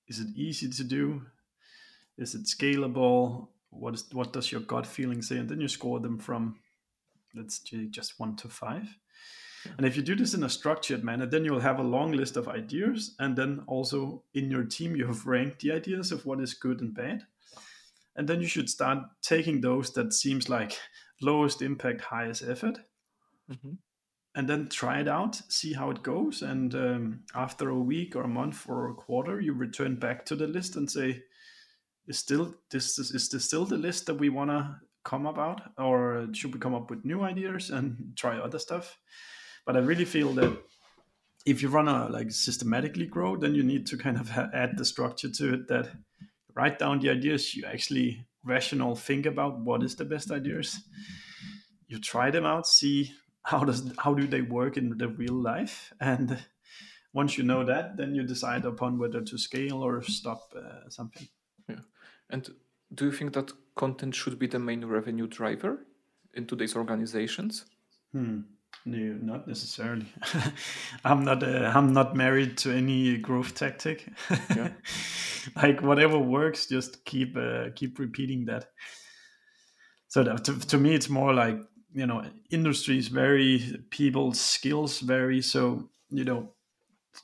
Is 0.08 0.20
it 0.20 0.28
easy 0.36 0.68
to 0.68 0.84
do? 0.84 1.22
Is 2.18 2.34
it 2.34 2.44
scalable? 2.44 3.48
What 3.70 3.94
is 3.94 4.04
what 4.12 4.32
does 4.32 4.50
your 4.50 4.60
gut 4.62 4.86
feeling 4.86 5.22
say? 5.22 5.38
And 5.38 5.48
then 5.48 5.60
you 5.60 5.68
score 5.68 6.00
them 6.00 6.18
from 6.18 6.56
let's 7.34 7.60
say 7.68 7.86
just 7.86 8.18
one 8.18 8.36
to 8.36 8.48
five. 8.48 8.88
And 9.76 9.86
if 9.86 9.96
you 9.96 10.02
do 10.02 10.14
this 10.14 10.34
in 10.34 10.44
a 10.44 10.48
structured 10.48 11.02
manner, 11.04 11.26
then 11.26 11.44
you'll 11.44 11.60
have 11.60 11.78
a 11.78 11.84
long 11.84 12.12
list 12.12 12.36
of 12.36 12.48
ideas. 12.48 13.14
And 13.18 13.36
then 13.36 13.62
also 13.66 14.22
in 14.34 14.50
your 14.50 14.64
team, 14.64 14.94
you 14.96 15.06
have 15.06 15.26
ranked 15.26 15.60
the 15.60 15.72
ideas 15.72 16.12
of 16.12 16.24
what 16.24 16.40
is 16.40 16.54
good 16.54 16.80
and 16.80 16.94
bad. 16.94 17.24
And 18.14 18.28
then 18.28 18.40
you 18.40 18.46
should 18.46 18.70
start 18.70 18.98
taking 19.22 19.60
those 19.60 19.92
that 19.94 20.12
seems 20.12 20.48
like 20.48 20.78
lowest 21.20 21.62
impact, 21.62 22.00
highest 22.00 22.42
effort. 22.42 22.78
Mm-hmm. 23.50 23.72
And 24.36 24.48
then 24.48 24.68
try 24.68 25.00
it 25.00 25.08
out, 25.08 25.40
see 25.48 25.72
how 25.72 25.90
it 25.90 26.02
goes. 26.02 26.42
And 26.42 26.74
um, 26.74 27.20
after 27.34 27.70
a 27.70 27.78
week 27.78 28.14
or 28.14 28.22
a 28.22 28.28
month 28.28 28.68
or 28.68 28.90
a 28.90 28.94
quarter, 28.94 29.40
you 29.40 29.54
return 29.54 29.96
back 29.96 30.24
to 30.26 30.36
the 30.36 30.46
list 30.46 30.76
and 30.76 30.88
say, 30.88 31.22
is 32.06 32.18
still 32.18 32.54
this 32.70 32.98
is, 32.98 33.10
is 33.10 33.28
this 33.30 33.46
still 33.46 33.64
the 33.64 33.76
list 33.76 34.06
that 34.06 34.14
we 34.14 34.28
want 34.28 34.50
to 34.50 34.76
come 35.04 35.26
about 35.26 35.60
or 35.78 36.28
should 36.32 36.52
we 36.52 36.60
come 36.60 36.74
up 36.74 36.90
with 36.90 37.04
new 37.04 37.22
ideas 37.22 37.70
and 37.70 38.12
try 38.16 38.38
other 38.38 38.60
stuff 38.60 38.98
but 39.66 39.76
I 39.76 39.80
really 39.80 40.04
feel 40.04 40.32
that 40.34 40.56
if 41.44 41.60
you 41.60 41.68
run 41.68 41.88
a 41.88 42.08
like 42.08 42.30
systematically 42.30 43.06
grow, 43.06 43.36
then 43.36 43.54
you 43.54 43.62
need 43.62 43.86
to 43.88 43.98
kind 43.98 44.16
of 44.16 44.30
add 44.54 44.78
the 44.78 44.84
structure 44.84 45.28
to 45.28 45.54
it 45.54 45.68
that 45.68 45.90
write 46.54 46.78
down 46.78 47.00
the 47.00 47.10
ideas 47.10 47.54
you 47.54 47.64
actually 47.66 48.26
rational 48.44 48.94
think 48.94 49.26
about 49.26 49.60
what 49.60 49.82
is 49.82 49.96
the 49.96 50.04
best 50.04 50.30
ideas. 50.30 50.80
You 51.88 52.00
try 52.00 52.30
them 52.30 52.44
out, 52.44 52.66
see 52.66 53.12
how 53.46 53.64
does 53.64 53.92
how 53.98 54.12
do 54.12 54.26
they 54.26 54.42
work 54.42 54.76
in 54.76 54.98
the 54.98 55.08
real 55.08 55.34
life, 55.34 55.92
and 56.00 56.36
once 57.12 57.38
you 57.38 57.44
know 57.44 57.64
that, 57.64 57.96
then 57.96 58.14
you 58.14 58.24
decide 58.24 58.64
upon 58.64 58.98
whether 58.98 59.22
to 59.22 59.38
scale 59.38 59.82
or 59.82 60.02
stop 60.02 60.52
uh, 60.56 60.88
something. 60.88 61.28
Yeah, 61.68 61.82
and 62.28 62.48
do 62.92 63.06
you 63.06 63.12
think 63.12 63.34
that 63.34 63.52
content 63.76 64.14
should 64.16 64.38
be 64.38 64.48
the 64.48 64.58
main 64.58 64.84
revenue 64.84 65.28
driver 65.28 65.86
in 66.34 66.46
today's 66.46 66.74
organizations? 66.74 67.64
Hmm. 68.12 68.40
No, 68.84 68.98
not 69.22 69.48
necessarily. 69.48 70.06
I'm 71.04 71.24
not. 71.24 71.42
Uh, 71.42 71.72
I'm 71.74 71.92
not 71.92 72.16
married 72.16 72.58
to 72.58 72.72
any 72.72 73.16
growth 73.16 73.54
tactic. 73.54 74.08
Yeah. 74.54 74.70
like 75.56 75.82
whatever 75.82 76.18
works, 76.18 76.66
just 76.66 77.04
keep 77.04 77.36
uh, 77.36 77.70
keep 77.76 77.98
repeating 77.98 78.44
that. 78.46 78.70
So 80.08 80.24
that, 80.24 80.44
to, 80.44 80.58
to 80.58 80.78
me, 80.78 80.94
it's 80.94 81.08
more 81.08 81.32
like 81.32 81.60
you 81.96 82.06
know, 82.06 82.22
industries 82.50 83.08
vary, 83.08 83.82
people's 83.90 84.40
skills 84.40 85.00
vary. 85.00 85.42
So 85.42 85.88
you 86.10 86.24
know, 86.24 86.50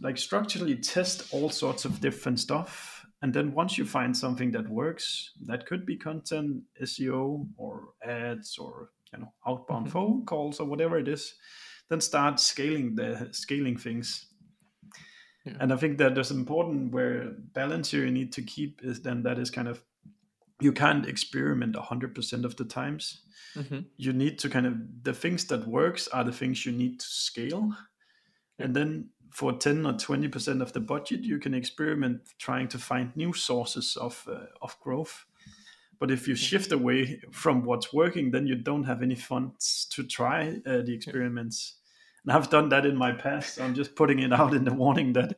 like 0.01 0.19
structurally 0.19 0.77
test 0.77 1.33
all 1.33 1.51
sorts 1.51 1.85
of 1.85 2.01
different 2.01 2.41
stuff, 2.41 3.07
and 3.21 3.33
then 3.33 3.55
once 3.55 3.79
you 3.79 3.85
find 3.85 4.17
something 4.17 4.51
that 4.53 4.69
works, 4.69 5.31
that 5.47 5.67
could 5.67 5.87
be 5.87 5.97
content, 5.97 6.63
SEO, 6.83 7.47
or 7.57 7.91
ads, 8.05 8.59
or 8.59 8.91
you 9.13 9.21
know 9.21 9.33
outbound 9.47 9.87
mm-hmm. 9.87 9.93
phone 9.93 10.25
calls 10.25 10.61
or 10.61 10.67
whatever 10.67 10.99
it 10.99 11.09
is 11.09 11.35
then 11.89 12.01
start 12.01 12.41
scaling 12.41 12.95
the 12.95 13.29
scaling 13.33 13.77
things 13.77 14.27
yeah. 15.45 15.55
and 15.61 15.73
i 15.73 15.77
think 15.77 15.99
that 15.99 16.15
there's 16.15 16.31
important 16.31 16.93
where 16.93 17.33
balance 17.53 17.91
here 17.91 18.05
you 18.05 18.11
need 18.11 18.33
to 18.33 18.43
keep 18.43 18.81
is 18.83 19.03
then 19.03 19.23
that 19.23 19.39
is 19.39 19.51
kind 19.51 19.69
of 19.69 19.85
you 20.61 20.73
can't 20.73 21.07
experiment 21.07 21.75
100% 21.75 22.45
of 22.45 22.57
the 22.57 22.65
times 22.65 23.23
mm-hmm. 23.57 23.81
you 23.97 24.13
need 24.13 24.39
to 24.39 24.49
kind 24.49 24.67
of 24.67 24.75
the 25.03 25.13
things 25.13 25.45
that 25.47 25.67
works 25.67 26.09
are 26.09 26.25
the 26.25 26.33
things 26.33 26.65
you 26.67 26.73
need 26.73 27.01
to 27.01 27.07
scale 27.07 27.71
yeah. 28.59 28.67
and 28.67 28.77
then 28.77 29.09
for 29.31 29.53
10 29.53 29.87
or 29.87 29.95
20% 29.95 30.61
of 30.61 30.73
the 30.73 30.81
budget 30.81 31.21
you 31.21 31.39
can 31.39 31.55
experiment 31.55 32.21
trying 32.39 32.69
to 32.69 32.79
find 32.79 33.17
new 33.17 33.33
sources 33.33 33.97
of 33.97 34.27
uh, 34.31 34.45
of 34.61 34.79
growth 34.81 35.27
but 36.03 36.11
if 36.11 36.27
you 36.27 36.35
shift 36.35 36.73
away 36.73 37.21
from 37.31 37.63
what's 37.63 37.93
working, 37.93 38.33
then 38.33 38.45
you 38.45 38.57
don't 38.57 38.83
have 38.83 39.03
any 39.03 39.15
funds 39.15 39.87
to 39.93 40.03
try 40.03 40.61
uh, 40.67 40.83
the 40.83 40.93
experiments. 40.93 41.77
And 42.25 42.33
I've 42.33 42.51
done 42.51 42.71
that 42.71 42.85
in 42.85 42.97
my 42.97 43.13
past. 43.13 43.61
I'm 43.61 43.73
just 43.73 43.95
putting 43.95 44.19
it 44.19 44.33
out 44.33 44.53
in 44.53 44.65
the 44.65 44.75
warning 44.75 45.13
that 45.13 45.37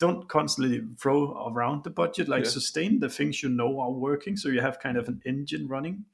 don't 0.00 0.28
constantly 0.28 0.82
throw 0.98 1.48
around 1.48 1.84
the 1.84 1.90
budget. 1.90 2.28
Like 2.28 2.44
yeah. 2.44 2.50
sustain 2.50 2.98
the 2.98 3.08
things 3.08 3.42
you 3.42 3.48
know 3.48 3.78
are 3.80 3.92
working, 3.92 4.36
so 4.36 4.48
you 4.48 4.60
have 4.60 4.80
kind 4.80 4.96
of 4.96 5.08
an 5.08 5.20
engine 5.24 5.68
running, 5.68 6.04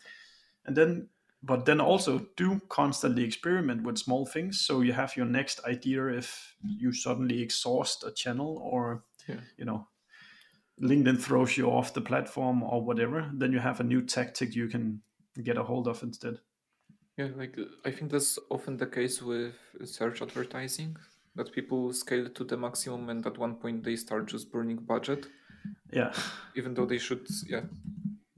and 0.67 0.77
then 0.77 1.09
but 1.43 1.65
then 1.65 1.81
also 1.81 2.27
do 2.37 2.61
constantly 2.69 3.23
experiment 3.23 3.83
with 3.83 3.99
small 3.99 4.27
things 4.27 4.59
so 4.61 4.81
you 4.81 4.93
have 4.93 5.17
your 5.17 5.27
next 5.27 5.61
idea 5.65 6.07
if 6.07 6.57
you 6.65 6.93
suddenly 6.93 7.41
exhaust 7.41 8.03
a 8.03 8.11
channel 8.11 8.59
or 8.65 9.05
yeah. 9.29 9.37
you 9.57 9.65
know 9.65 9.87
LinkedIn 10.81 11.21
throws 11.21 11.57
you 11.57 11.71
off 11.71 11.95
the 11.95 12.01
platform 12.01 12.63
or 12.63 12.83
whatever, 12.83 13.31
then 13.33 13.53
you 13.53 13.59
have 13.59 13.81
a 13.81 13.85
new 13.85 14.03
tactic 14.03 14.55
you 14.55 14.69
can 14.69 15.01
get 15.43 15.57
a 15.57 15.63
hold 15.63 15.89
of 15.89 16.03
instead. 16.03 16.39
Yeah, 17.17 17.29
like 17.35 17.59
I 17.85 17.91
think 17.91 18.11
that's 18.11 18.39
often 18.51 18.77
the 18.77 18.87
case 18.87 19.23
with 19.23 19.55
search 19.85 20.21
advertising. 20.21 20.97
That 21.37 21.53
people 21.53 21.93
scale 21.93 22.29
to 22.29 22.45
the 22.45 22.57
maximum 22.57 23.09
and 23.11 23.27
at 23.27 23.39
one 23.39 23.55
point 23.55 23.85
they 23.85 23.97
start 23.97 24.27
just 24.27 24.51
burning 24.51 24.77
budget. 24.77 25.27
Yeah. 25.93 26.13
Even 26.57 26.75
though 26.75 26.87
they 26.87 26.99
should, 26.99 27.27
yeah, 27.47 27.63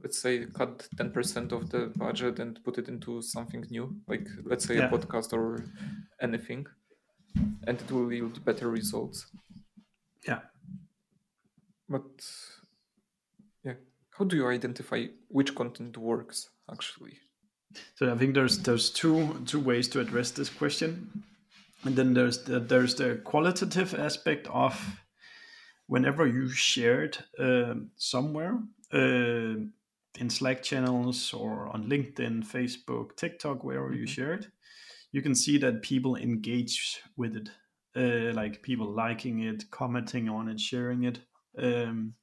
let's 0.03 0.19
say 0.19 0.47
cut 0.47 0.89
10% 0.97 1.53
of 1.53 1.71
the 1.71 1.93
budget 1.97 2.39
and 2.39 2.63
put 2.65 2.79
it 2.79 2.89
into 2.89 3.23
something 3.23 3.65
new, 3.71 3.97
like 4.07 4.27
let's 4.45 4.65
say 4.65 4.77
yeah. 4.77 4.87
a 4.87 4.91
podcast 4.91 5.33
or 5.33 5.65
anything, 6.21 6.67
and 7.67 7.81
it 7.81 7.91
will 7.91 8.13
yield 8.13 8.45
better 8.45 8.69
results. 8.71 9.27
Yeah. 10.27 10.41
But 11.89 12.25
yeah, 13.65 13.75
how 14.19 14.25
do 14.25 14.37
you 14.37 14.49
identify 14.49 15.07
which 15.29 15.55
content 15.55 15.97
works 15.97 16.51
actually? 16.71 17.19
So 17.97 18.13
I 18.13 18.17
think 18.17 18.35
there's 18.35 18.59
there's 18.59 18.91
two 18.91 19.43
two 19.47 19.61
ways 19.61 19.89
to 19.89 20.01
address 20.01 20.31
this 20.31 20.49
question, 20.49 21.25
and 21.85 21.97
then 21.97 22.15
there's 22.15 22.45
the, 22.45 22.61
there's 22.61 22.95
the 22.97 23.21
qualitative 23.25 23.95
aspect 23.95 24.47
of 24.49 25.01
whenever 25.87 26.27
you 26.27 26.49
share 26.49 27.05
it 27.05 27.21
uh, 27.39 27.75
somewhere 27.97 28.59
uh, 28.93 29.55
in 30.19 30.31
Slack 30.31 30.63
channels 30.63 31.33
or 31.33 31.69
on 31.69 31.89
LinkedIn, 31.89 32.45
Facebook, 32.45 33.17
TikTok, 33.17 33.65
wherever 33.65 33.91
mm-hmm. 33.91 34.01
you 34.01 34.07
share 34.07 34.35
it, 34.35 34.49
you 35.13 35.23
can 35.23 35.35
see 35.35 35.59
that 35.59 35.83
people 35.83 36.17
engage 36.17 37.01
with 37.17 37.37
it, 37.37 37.49
uh, 37.97 38.35
like 38.35 38.63
people 38.63 38.91
liking 38.93 39.41
it, 39.41 39.71
commenting 39.71 40.29
on 40.29 40.49
it, 40.49 40.61
sharing 40.61 41.05
it, 41.05 41.21
um, 41.57 42.15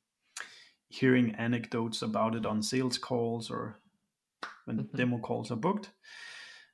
hearing 0.89 1.33
anecdotes 1.35 2.01
about 2.01 2.35
it 2.35 2.45
on 2.45 2.61
sales 2.61 2.97
calls 2.97 3.49
or 3.49 3.79
when 4.65 4.77
mm-hmm. 4.77 4.97
demo 4.97 5.17
calls 5.17 5.51
are 5.51 5.55
booked. 5.55 5.91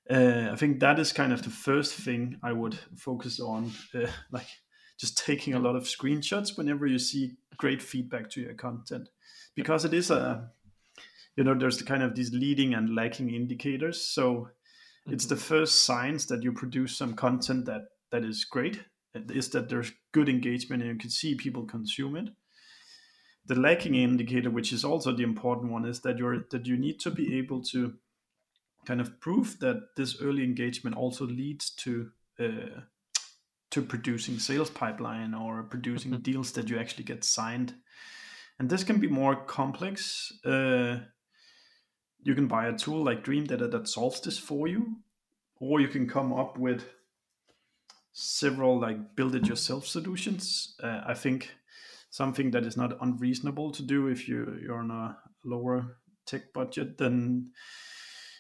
Uh, 0.10 0.50
I 0.52 0.56
think 0.56 0.80
that 0.80 1.00
is 1.00 1.14
kind 1.14 1.32
of 1.32 1.44
the 1.44 1.50
first 1.50 1.94
thing 1.94 2.38
I 2.44 2.52
would 2.52 2.78
focus 2.98 3.40
on, 3.40 3.72
uh, 3.96 4.08
like 4.32 4.48
just 5.00 5.18
taking 5.18 5.54
a 5.54 5.60
lot 5.60 5.76
of 5.76 5.84
screenshots 5.84 6.58
whenever 6.58 6.86
you 6.86 7.00
see 7.00 7.34
great 7.58 7.82
feedback 7.82 8.30
to 8.32 8.42
your 8.42 8.54
content, 8.54 9.10
because 9.56 9.86
it 9.86 9.94
is 9.94 10.12
a, 10.12 10.50
you 11.36 11.44
know, 11.44 11.54
there's 11.54 11.78
the 11.78 11.86
kind 11.86 12.04
of 12.04 12.16
these 12.16 12.34
leading 12.34 12.74
and 12.74 12.96
lagging 12.96 13.34
indicators. 13.34 14.02
So 14.02 14.34
mm-hmm. 14.34 15.14
it's 15.14 15.26
the 15.26 15.38
first 15.38 15.86
signs 15.86 16.26
that 16.28 16.44
you 16.44 16.52
produce 16.52 16.98
some 16.98 17.14
content 17.14 17.66
that 17.66 17.82
that 18.12 18.26
is 18.26 18.44
great. 18.44 18.82
is 19.14 19.50
that 19.50 19.70
there's 19.70 19.92
good 20.12 20.30
engagement 20.30 20.82
and 20.82 20.92
you 20.92 20.98
can 20.98 21.10
see 21.10 21.36
people 21.36 21.66
consume 21.66 22.16
it 22.16 22.30
the 23.46 23.56
lagging 23.56 23.96
indicator, 23.96 24.50
which 24.50 24.72
is 24.72 24.86
also 24.86 25.12
the 25.12 25.24
important 25.24 25.72
one, 25.72 25.86
is 25.86 26.02
that 26.02 26.18
you're 26.18 26.46
that 26.52 26.66
you 26.66 26.78
need 26.78 27.00
to 27.00 27.12
be 27.12 27.38
able 27.38 27.62
to 27.64 27.94
kind 28.86 29.02
of 29.02 29.20
proof 29.20 29.60
that 29.60 29.96
this 29.96 30.22
early 30.22 30.44
engagement 30.44 30.96
also 30.96 31.26
leads 31.26 31.70
to 31.70 32.12
uh, 32.40 32.82
to 33.70 33.82
producing 33.82 34.38
sales 34.38 34.70
pipeline 34.70 35.34
or 35.34 35.64
producing 35.64 36.12
mm-hmm. 36.12 36.22
deals 36.22 36.52
that 36.54 36.70
you 36.70 36.78
actually 36.78 37.06
get 37.06 37.24
signed. 37.24 37.74
And 38.60 38.70
this 38.70 38.84
can 38.84 39.00
be 39.00 39.08
more 39.08 39.36
complex. 39.36 40.32
Uh, 40.46 41.00
you 42.22 42.36
can 42.36 42.48
buy 42.48 42.68
a 42.68 42.78
tool 42.78 43.04
like 43.04 43.24
Dreamdata 43.24 43.72
that 43.72 43.88
solves 43.88 44.22
this 44.22 44.38
for 44.38 44.68
you, 44.68 44.98
or 45.60 45.80
you 45.80 45.88
can 45.88 46.08
come 46.08 46.34
up 46.34 46.58
with 46.58 46.84
several 48.14 48.80
like 48.80 49.16
build 49.16 49.36
it 49.36 49.48
yourself 49.48 49.88
solutions. 49.88 50.76
Uh, 50.84 51.02
I 51.08 51.14
think 51.14 51.52
something 52.10 52.52
that 52.52 52.66
is 52.66 52.76
not 52.76 52.98
unreasonable 53.02 53.72
to 53.72 53.82
do 53.82 54.08
if 54.08 54.28
you 54.28 54.60
you're 54.62 54.80
on 54.80 54.92
a 54.92 55.18
lower 55.46 55.98
tech 56.26 56.54
budget 56.54 56.98
then 56.98 57.50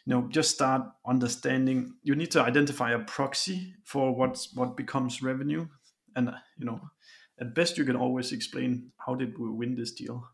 you 0.06 0.14
know 0.14 0.28
just 0.30 0.52
start 0.52 0.84
understanding. 1.06 1.94
You 2.04 2.16
need 2.16 2.32
to 2.32 2.42
identify 2.42 2.92
a 2.92 3.00
proxy 3.00 3.76
for 3.84 4.16
what's 4.16 4.54
what 4.56 4.78
becomes 4.78 5.22
revenue. 5.22 5.68
And 6.16 6.32
you 6.58 6.66
know 6.66 6.82
at 7.40 7.56
best 7.56 7.78
you 7.78 7.86
can 7.86 7.96
always 7.96 8.32
explain 8.32 8.92
how 9.06 9.16
did 9.16 9.38
we 9.38 9.50
win 9.50 9.76
this 9.76 9.92
deal. 9.92 10.28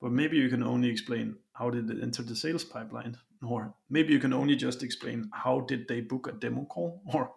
But 0.00 0.10
maybe 0.10 0.36
you 0.36 0.48
can 0.48 0.64
only 0.64 0.88
explain 0.88 1.36
how 1.52 1.70
did 1.70 1.88
it 1.88 2.02
enter 2.02 2.22
the 2.22 2.34
sales 2.34 2.64
pipeline. 2.64 3.16
Or 3.46 3.74
maybe 3.88 4.12
you 4.12 4.18
can 4.18 4.32
only 4.32 4.56
just 4.56 4.82
explain 4.82 5.30
how 5.32 5.60
did 5.60 5.86
they 5.86 6.00
book 6.00 6.26
a 6.26 6.32
demo 6.32 6.64
call. 6.64 7.02
Or 7.12 7.32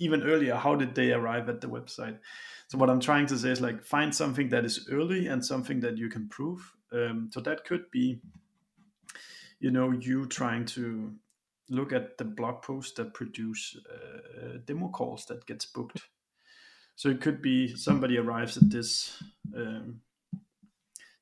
even 0.00 0.22
earlier 0.22 0.54
how 0.54 0.74
did 0.74 0.94
they 0.94 1.12
arrive 1.12 1.48
at 1.48 1.60
the 1.60 1.68
website. 1.68 2.18
So 2.68 2.78
what 2.78 2.90
i'm 2.90 3.00
trying 3.00 3.26
to 3.26 3.38
say 3.38 3.50
is 3.50 3.60
like 3.60 3.82
find 3.82 4.14
something 4.14 4.48
that 4.50 4.64
is 4.64 4.88
early 4.90 5.26
and 5.26 5.44
something 5.44 5.80
that 5.80 5.98
you 5.98 6.08
can 6.08 6.28
prove. 6.28 6.60
Um, 6.92 7.30
so 7.32 7.40
that 7.40 7.64
could 7.64 7.90
be 7.90 8.20
you 9.60 9.70
know 9.70 9.90
you 9.90 10.26
trying 10.26 10.64
to 10.66 11.12
look 11.70 11.92
at 11.92 12.18
the 12.18 12.24
blog 12.24 12.62
posts 12.62 12.92
that 12.92 13.14
produce 13.14 13.76
uh, 13.90 14.58
demo 14.64 14.88
calls 14.88 15.26
that 15.26 15.46
gets 15.46 15.66
booked. 15.66 16.00
So 16.96 17.08
it 17.10 17.20
could 17.20 17.40
be 17.42 17.76
somebody 17.76 18.18
arrives 18.18 18.56
at 18.56 18.70
this 18.70 19.22
um, 19.54 20.00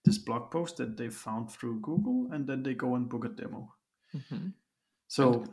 this 0.05 0.19
blog 0.19 0.51
post 0.51 0.77
that 0.77 0.97
they 0.97 1.11
found 1.11 1.51
through 1.51 1.81
google 1.81 2.29
and 2.33 2.47
then 2.47 2.63
they 2.63 2.75
go 2.75 2.95
and 2.95 3.09
book 3.09 3.25
a 3.25 3.29
demo. 3.29 3.73
Mm-hmm. 4.15 4.49
so 5.09 5.33
and 5.33 5.51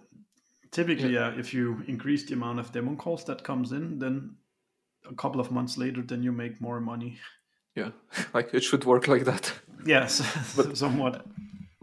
typically 0.71 1.15
yeah. 1.15 1.27
uh, 1.27 1.39
if 1.39 1.53
you 1.53 1.83
increase 1.87 2.23
the 2.23 2.35
amount 2.35 2.59
of 2.59 2.71
demo 2.71 2.95
calls 2.95 3.25
that 3.25 3.43
comes 3.43 3.71
in 3.71 3.99
then 3.99 4.35
a 5.09 5.15
couple 5.15 5.41
of 5.41 5.51
months 5.51 5.77
later 5.77 6.01
then 6.03 6.23
you 6.23 6.31
make 6.31 6.61
more 6.61 6.79
money. 6.79 7.17
Yeah 7.75 7.89
like 8.33 8.53
it 8.53 8.63
should 8.63 8.85
work 8.85 9.07
like 9.07 9.25
that. 9.25 9.51
Yes 9.85 10.21
but 10.55 10.77
somewhat 10.83 11.25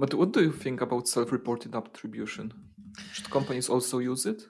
but 0.00 0.14
what 0.14 0.32
do 0.32 0.40
you 0.40 0.52
think 0.52 0.80
about 0.80 1.08
self-reported 1.08 1.74
attribution 1.74 2.52
should 3.12 3.30
companies 3.30 3.68
also 3.68 3.98
use 3.98 4.26
it 4.26 4.42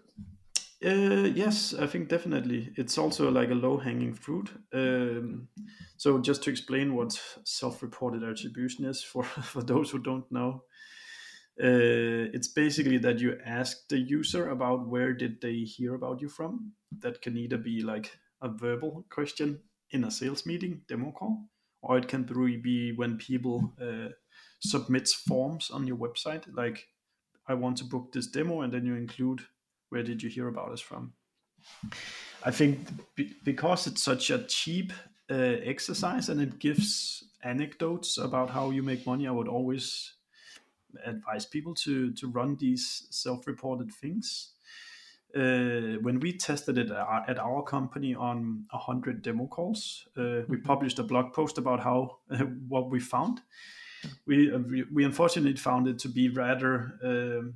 uh, 0.82 1.28
yes, 1.34 1.74
I 1.74 1.86
think 1.86 2.08
definitely. 2.08 2.72
It's 2.74 2.96
also 2.96 3.30
like 3.30 3.50
a 3.50 3.54
low 3.54 3.76
hanging 3.76 4.14
fruit. 4.14 4.48
Um, 4.72 5.48
so, 5.98 6.18
just 6.18 6.42
to 6.44 6.50
explain 6.50 6.94
what 6.94 7.20
self 7.44 7.82
reported 7.82 8.24
attribution 8.24 8.86
is 8.86 9.02
for, 9.02 9.22
for 9.52 9.62
those 9.62 9.90
who 9.90 9.98
don't 9.98 10.24
know, 10.32 10.62
uh, 11.62 12.32
it's 12.32 12.48
basically 12.48 12.96
that 12.96 13.18
you 13.18 13.36
ask 13.44 13.88
the 13.88 13.98
user 13.98 14.48
about 14.48 14.88
where 14.88 15.12
did 15.12 15.42
they 15.42 15.56
hear 15.56 15.94
about 15.94 16.22
you 16.22 16.30
from 16.30 16.72
that 17.00 17.20
can 17.20 17.36
either 17.36 17.58
be 17.58 17.82
like 17.82 18.18
a 18.40 18.48
verbal 18.48 19.04
question 19.10 19.60
in 19.90 20.04
a 20.04 20.10
sales 20.10 20.46
meeting 20.46 20.80
demo 20.88 21.12
call 21.12 21.44
or 21.82 21.98
it 21.98 22.08
can 22.08 22.22
be 22.62 22.92
when 22.92 23.18
people 23.18 23.74
uh, 23.80 24.08
submits 24.60 25.12
forms 25.12 25.70
on 25.70 25.86
your 25.86 25.96
website 25.96 26.44
like 26.54 26.86
i 27.48 27.54
want 27.54 27.76
to 27.76 27.84
book 27.84 28.12
this 28.12 28.26
demo 28.26 28.62
and 28.62 28.72
then 28.72 28.84
you 28.84 28.94
include 28.94 29.40
where 29.88 30.02
did 30.02 30.22
you 30.22 30.28
hear 30.28 30.48
about 30.48 30.70
us 30.70 30.80
from 30.80 31.12
i 32.44 32.50
think 32.50 32.78
because 33.44 33.86
it's 33.86 34.02
such 34.02 34.30
a 34.30 34.44
cheap 34.44 34.92
uh, 35.30 35.34
exercise 35.34 36.28
and 36.28 36.40
it 36.40 36.58
gives 36.58 37.24
anecdotes 37.42 38.18
about 38.18 38.50
how 38.50 38.70
you 38.70 38.82
make 38.82 39.06
money 39.06 39.26
i 39.26 39.30
would 39.30 39.48
always 39.48 40.14
advise 41.04 41.46
people 41.46 41.74
to 41.74 42.12
to 42.12 42.28
run 42.28 42.56
these 42.56 43.06
self-reported 43.10 43.92
things. 43.92 44.52
Uh, 45.34 45.94
when 46.02 46.18
we 46.18 46.36
tested 46.36 46.76
it 46.76 46.90
at 46.90 47.38
our 47.38 47.62
company 47.62 48.16
on 48.16 48.64
100 48.70 49.22
demo 49.22 49.46
calls, 49.46 50.08
uh, 50.16 50.42
we 50.48 50.56
mm-hmm. 50.56 50.62
published 50.62 50.98
a 50.98 51.04
blog 51.04 51.32
post 51.32 51.56
about 51.56 51.80
how 51.80 52.18
uh, 52.30 52.38
what 52.68 52.90
we 52.90 52.98
found. 52.98 53.40
We, 54.26 54.50
we, 54.56 54.84
we 54.92 55.04
unfortunately 55.04 55.56
found 55.56 55.88
it 55.88 55.98
to 56.00 56.08
be 56.08 56.28
rather 56.28 56.98
um, 57.04 57.54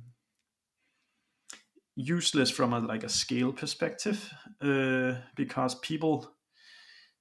useless 1.95 2.51
from 2.51 2.73
a 2.73 2.79
like 2.79 3.03
a 3.03 3.09
scale 3.09 3.51
perspective 3.51 4.31
uh, 4.61 5.15
because 5.35 5.75
people, 5.75 6.29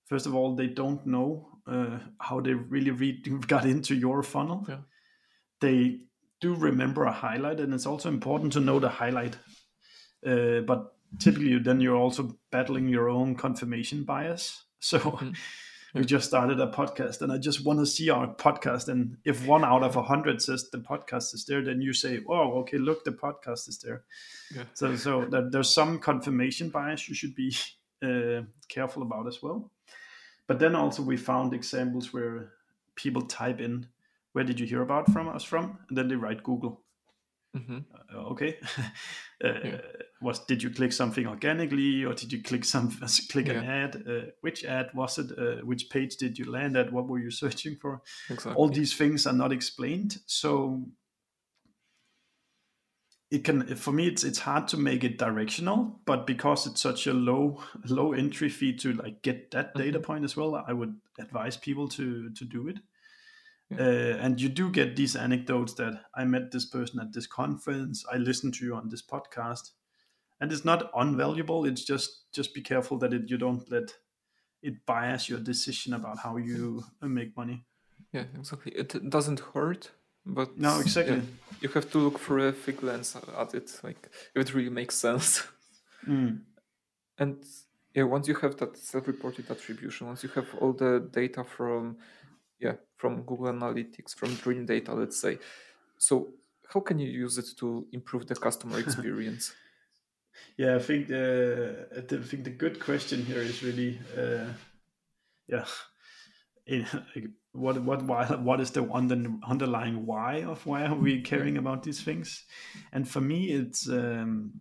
first 0.06 0.26
of 0.26 0.34
all, 0.34 0.54
they 0.54 0.66
don't 0.66 1.06
know 1.06 1.48
uh, 1.66 1.98
how 2.20 2.40
they 2.40 2.54
really 2.54 2.90
read, 2.90 3.46
got 3.48 3.64
into 3.64 3.94
your 3.94 4.22
funnel. 4.22 4.64
Yeah 4.68 4.78
they 5.64 6.00
do 6.40 6.54
remember 6.54 7.04
a 7.04 7.12
highlight, 7.12 7.60
and 7.60 7.72
it's 7.72 7.86
also 7.86 8.08
important 8.08 8.52
to 8.52 8.60
know 8.60 8.78
the 8.78 8.88
highlight. 8.88 9.36
Uh, 10.26 10.60
but 10.60 10.94
typically, 11.18 11.58
then 11.58 11.80
you're 11.80 11.96
also 11.96 12.38
battling 12.50 12.88
your 12.88 13.08
own 13.08 13.34
confirmation 13.34 14.04
bias. 14.04 14.60
So. 14.84 14.98
Mm-hmm. 14.98 15.30
We 15.94 16.04
just 16.04 16.26
started 16.26 16.58
a 16.60 16.66
podcast, 16.66 17.22
and 17.22 17.30
I 17.30 17.38
just 17.38 17.64
want 17.64 17.78
to 17.78 17.86
see 17.86 18.10
our 18.10 18.26
podcast. 18.34 18.88
And 18.88 19.16
if 19.24 19.46
one 19.46 19.64
out 19.64 19.84
of 19.84 19.94
a 19.94 20.02
hundred 20.02 20.42
says 20.42 20.68
the 20.70 20.78
podcast 20.78 21.34
is 21.34 21.44
there, 21.46 21.62
then 21.62 21.80
you 21.80 21.92
say, 21.92 22.20
"Oh, 22.28 22.58
okay, 22.60 22.78
look, 22.78 23.04
the 23.04 23.12
podcast 23.12 23.68
is 23.68 23.78
there." 23.78 24.02
Yeah. 24.54 24.64
So, 24.74 24.96
so 24.96 25.24
there, 25.24 25.48
there's 25.48 25.72
some 25.72 26.00
confirmation 26.00 26.70
bias 26.70 27.08
you 27.08 27.14
should 27.14 27.36
be 27.36 27.56
uh, 28.02 28.42
careful 28.68 29.02
about 29.02 29.28
as 29.28 29.40
well. 29.42 29.70
But 30.48 30.58
then 30.58 30.74
also 30.74 31.02
we 31.02 31.16
found 31.16 31.54
examples 31.54 32.12
where 32.12 32.50
people 32.96 33.22
type 33.22 33.60
in 33.60 33.86
where 34.34 34.44
did 34.44 34.58
you 34.58 34.66
hear 34.66 34.82
about 34.82 35.10
from 35.12 35.28
us 35.28 35.44
from? 35.44 35.78
And 35.88 35.96
then 35.96 36.08
they 36.08 36.16
write 36.16 36.42
Google. 36.42 36.82
Mm-hmm. 37.54 37.78
Uh, 38.12 38.18
okay, 38.32 38.58
uh, 39.44 39.48
yeah. 39.64 39.80
was 40.20 40.40
did 40.46 40.62
you 40.62 40.70
click 40.70 40.92
something 40.92 41.26
organically 41.26 42.04
or 42.04 42.14
did 42.14 42.32
you 42.32 42.42
click 42.42 42.64
some 42.64 42.90
click 43.30 43.46
yeah. 43.46 43.60
an 43.60 43.64
ad? 43.64 44.04
Uh, 44.08 44.30
which 44.40 44.64
ad 44.64 44.90
was 44.94 45.18
it? 45.18 45.30
Uh, 45.38 45.64
which 45.64 45.88
page 45.88 46.16
did 46.16 46.38
you 46.38 46.50
land 46.50 46.76
at? 46.76 46.92
What 46.92 47.06
were 47.08 47.20
you 47.20 47.30
searching 47.42 47.76
for? 47.76 48.02
Exactly. 48.28 48.54
All 48.54 48.68
these 48.68 48.94
things 48.96 49.26
are 49.26 49.32
not 49.32 49.52
explained. 49.52 50.18
So 50.26 50.86
it 53.30 53.42
can 53.44 53.74
for 53.76 53.92
me 53.92 54.06
it's 54.06 54.22
it's 54.22 54.38
hard 54.38 54.68
to 54.68 54.76
make 54.76 55.02
it 55.02 55.18
directional 55.18 56.00
but 56.04 56.26
because 56.26 56.66
it's 56.66 56.80
such 56.80 57.06
a 57.06 57.12
low 57.12 57.60
low 57.88 58.12
entry 58.12 58.48
fee 58.48 58.72
to 58.76 58.92
like 58.92 59.22
get 59.22 59.50
that 59.50 59.74
data 59.74 59.98
Mhm. 59.98 60.02
point 60.02 60.24
as 60.24 60.36
well 60.36 60.54
i 60.54 60.72
would 60.72 60.94
advise 61.18 61.56
people 61.56 61.88
to 61.88 62.30
to 62.30 62.44
do 62.44 62.68
it 62.68 62.78
Yeah. 63.70 63.78
uh, 63.78 64.16
and 64.20 64.40
you 64.40 64.50
do 64.50 64.70
get 64.70 64.94
these 64.94 65.16
anecdotes 65.16 65.74
that 65.74 66.02
i 66.14 66.24
met 66.24 66.50
this 66.50 66.66
person 66.66 67.00
at 67.00 67.12
this 67.12 67.26
conference 67.26 68.04
i 68.12 68.16
listened 68.18 68.54
to 68.54 68.64
you 68.66 68.74
on 68.74 68.90
this 68.90 69.02
podcast 69.02 69.70
and 70.40 70.52
it's 70.52 70.64
not 70.64 70.92
unvaluable 70.92 71.66
it's 71.66 71.82
just 71.82 72.30
just 72.32 72.52
be 72.54 72.60
careful 72.60 72.98
that 72.98 73.14
it, 73.14 73.30
you 73.30 73.38
don't 73.38 73.70
let 73.70 73.94
it 74.62 74.84
bias 74.84 75.28
your 75.28 75.40
decision 75.40 75.94
about 75.94 76.18
how 76.18 76.36
you 76.36 76.84
uh, 77.02 77.06
make 77.06 77.36
money 77.36 77.64
Yeah, 78.12 78.26
exactly. 78.38 78.72
It 78.72 79.10
doesn't 79.10 79.40
hurt, 79.54 79.90
but 80.24 80.48
no 80.58 80.74
yeah, 80.74 80.80
exactly 80.82 81.22
you 81.64 81.70
have 81.70 81.90
to 81.90 81.98
look 81.98 82.20
through 82.20 82.48
a 82.48 82.52
thick 82.52 82.82
lens 82.82 83.16
at 83.38 83.54
it, 83.54 83.80
like 83.82 84.10
if 84.34 84.42
it 84.42 84.54
really 84.54 84.70
makes 84.70 84.96
sense. 84.96 85.42
Mm. 86.06 86.40
And 87.16 87.42
yeah, 87.94 88.02
once 88.02 88.28
you 88.28 88.34
have 88.34 88.58
that 88.58 88.76
self-reported 88.76 89.50
attribution, 89.50 90.06
once 90.06 90.22
you 90.22 90.28
have 90.34 90.54
all 90.60 90.74
the 90.74 91.08
data 91.10 91.42
from 91.42 91.96
yeah 92.60 92.74
from 92.96 93.22
Google 93.22 93.52
Analytics, 93.52 94.14
from 94.14 94.30
Dreamdata, 94.30 94.96
let's 94.96 95.20
say, 95.20 95.38
so 95.98 96.28
how 96.72 96.80
can 96.80 96.98
you 96.98 97.08
use 97.08 97.38
it 97.38 97.46
to 97.58 97.86
improve 97.92 98.26
the 98.26 98.34
customer 98.34 98.78
experience? 98.84 99.52
Yeah, 100.56 100.76
I 100.76 100.78
think 100.78 101.08
the 101.08 101.86
I 101.96 102.00
think 102.00 102.44
the 102.44 102.50
good 102.50 102.80
question 102.80 103.24
here 103.24 103.42
is 103.42 103.62
really, 103.62 104.00
uh, 104.16 104.46
yeah, 105.46 105.64
in, 106.66 106.86
what 107.52 107.80
what 107.82 108.02
why 108.02 108.26
what 108.26 108.60
is 108.60 108.70
the 108.72 108.82
under, 108.92 109.16
underlying 109.46 110.06
why 110.06 110.42
of 110.42 110.66
why 110.66 110.86
are 110.86 110.94
we 110.94 111.20
caring 111.20 111.56
about 111.56 111.82
these 111.82 112.02
things? 112.02 112.44
And 112.92 113.08
for 113.08 113.20
me, 113.20 113.52
it's 113.52 113.88
um, 113.88 114.60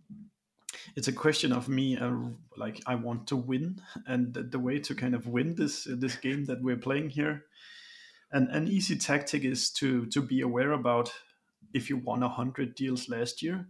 it's 0.96 1.08
a 1.08 1.12
question 1.12 1.52
of 1.52 1.68
me 1.68 1.96
uh, 1.96 2.12
like 2.56 2.80
I 2.86 2.94
want 2.94 3.26
to 3.28 3.36
win, 3.36 3.80
and 4.06 4.32
the, 4.32 4.42
the 4.42 4.60
way 4.60 4.78
to 4.80 4.94
kind 4.94 5.14
of 5.14 5.26
win 5.26 5.54
this 5.54 5.88
this 5.90 6.16
game 6.16 6.44
that 6.44 6.62
we're 6.62 6.76
playing 6.76 7.10
here. 7.10 7.44
And 8.32 8.48
an 8.48 8.66
easy 8.68 8.96
tactic 8.96 9.44
is 9.44 9.70
to 9.72 10.06
to 10.06 10.20
be 10.22 10.40
aware 10.40 10.72
about 10.72 11.12
if 11.72 11.88
you 11.90 11.96
won 11.96 12.22
hundred 12.22 12.74
deals 12.74 13.08
last 13.08 13.42
year 13.42 13.68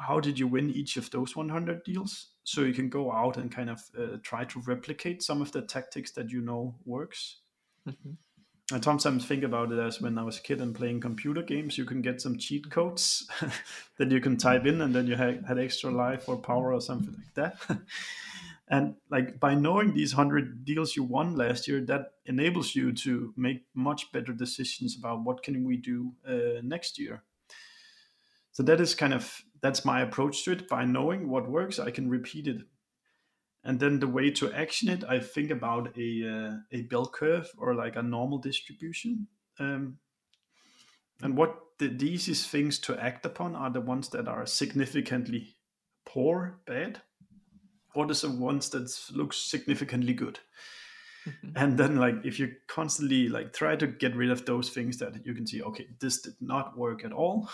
how 0.00 0.20
did 0.20 0.38
you 0.38 0.46
win 0.46 0.70
each 0.70 0.96
of 0.96 1.10
those 1.10 1.36
100 1.36 1.84
deals? 1.84 2.28
So 2.44 2.62
you 2.62 2.72
can 2.72 2.88
go 2.88 3.12
out 3.12 3.36
and 3.36 3.50
kind 3.50 3.70
of 3.70 3.82
uh, 3.98 4.16
try 4.22 4.44
to 4.44 4.60
replicate 4.60 5.22
some 5.22 5.42
of 5.42 5.52
the 5.52 5.62
tactics 5.62 6.12
that 6.12 6.30
you 6.30 6.40
know 6.40 6.76
works. 6.84 7.40
Mhm. 7.86 8.16
i 8.72 8.80
sometimes 8.80 9.26
think 9.26 9.42
about 9.44 9.72
it 9.72 9.78
as 9.78 10.00
when 10.00 10.16
i 10.16 10.22
was 10.22 10.38
a 10.38 10.42
kid 10.42 10.60
and 10.62 10.74
playing 10.74 10.98
computer 10.98 11.42
games 11.42 11.76
you 11.76 11.84
can 11.84 12.00
get 12.00 12.22
some 12.22 12.38
cheat 12.38 12.70
codes 12.70 13.28
that 13.98 14.10
you 14.10 14.20
can 14.20 14.38
type 14.38 14.64
in 14.64 14.80
and 14.80 14.94
then 14.94 15.06
you 15.06 15.16
ha- 15.16 15.42
had 15.46 15.58
extra 15.58 15.90
life 15.90 16.30
or 16.30 16.38
power 16.38 16.72
or 16.72 16.80
something 16.80 17.14
like 17.14 17.34
that 17.34 17.56
and 18.68 18.94
like 19.10 19.38
by 19.38 19.54
knowing 19.54 19.92
these 19.92 20.16
100 20.16 20.64
deals 20.64 20.96
you 20.96 21.04
won 21.04 21.36
last 21.36 21.68
year 21.68 21.80
that 21.82 22.12
enables 22.24 22.74
you 22.74 22.92
to 22.92 23.34
make 23.36 23.64
much 23.74 24.10
better 24.12 24.32
decisions 24.32 24.96
about 24.96 25.22
what 25.22 25.42
can 25.42 25.64
we 25.64 25.76
do 25.76 26.12
uh, 26.26 26.60
next 26.62 26.98
year. 26.98 27.24
So 28.52 28.62
that 28.62 28.80
is 28.80 28.94
kind 28.94 29.12
of 29.12 29.42
that's 29.60 29.84
my 29.84 30.00
approach 30.00 30.44
to 30.44 30.52
it. 30.52 30.68
By 30.68 30.84
knowing 30.84 31.28
what 31.28 31.50
works 31.50 31.78
i 31.78 31.90
can 31.90 32.08
repeat 32.08 32.46
it. 32.46 32.62
And 33.66 33.80
then 33.80 33.98
the 33.98 34.08
way 34.08 34.30
to 34.30 34.52
action 34.52 34.88
it 34.88 35.04
i 35.04 35.18
think 35.20 35.50
about 35.50 35.96
a 35.98 36.10
uh, 36.26 36.56
a 36.72 36.82
bell 36.82 37.06
curve 37.06 37.50
or 37.58 37.74
like 37.74 37.96
a 37.96 38.02
normal 38.02 38.38
distribution. 38.38 39.26
Um, 39.58 39.98
and 41.20 41.36
what 41.36 41.58
the, 41.78 41.88
the 41.88 42.10
easiest 42.10 42.48
things 42.48 42.78
to 42.80 42.96
act 42.96 43.26
upon 43.26 43.54
are 43.54 43.70
the 43.70 43.80
ones 43.80 44.08
that 44.10 44.26
are 44.26 44.46
significantly 44.46 45.56
poor 46.06 46.60
bad 46.66 47.02
or 47.94 48.06
the 48.06 48.30
ones 48.30 48.70
that 48.70 48.90
looks 49.12 49.36
significantly 49.36 50.14
good? 50.14 50.40
Mhm. 51.26 51.52
and 51.56 51.78
then 51.78 51.96
like 51.96 52.16
if 52.22 52.38
you 52.38 52.54
constantly 52.66 53.30
like 53.30 53.54
try 53.54 53.74
to 53.74 53.86
get 53.86 54.14
rid 54.14 54.30
of 54.30 54.44
those 54.44 54.68
things 54.68 54.98
that 54.98 55.24
you 55.24 55.32
can 55.32 55.46
see 55.46 55.62
okay 55.62 55.86
this 55.98 56.20
did 56.20 56.34
not 56.38 56.76
work 56.76 57.02
at 57.02 57.12
all 57.12 57.48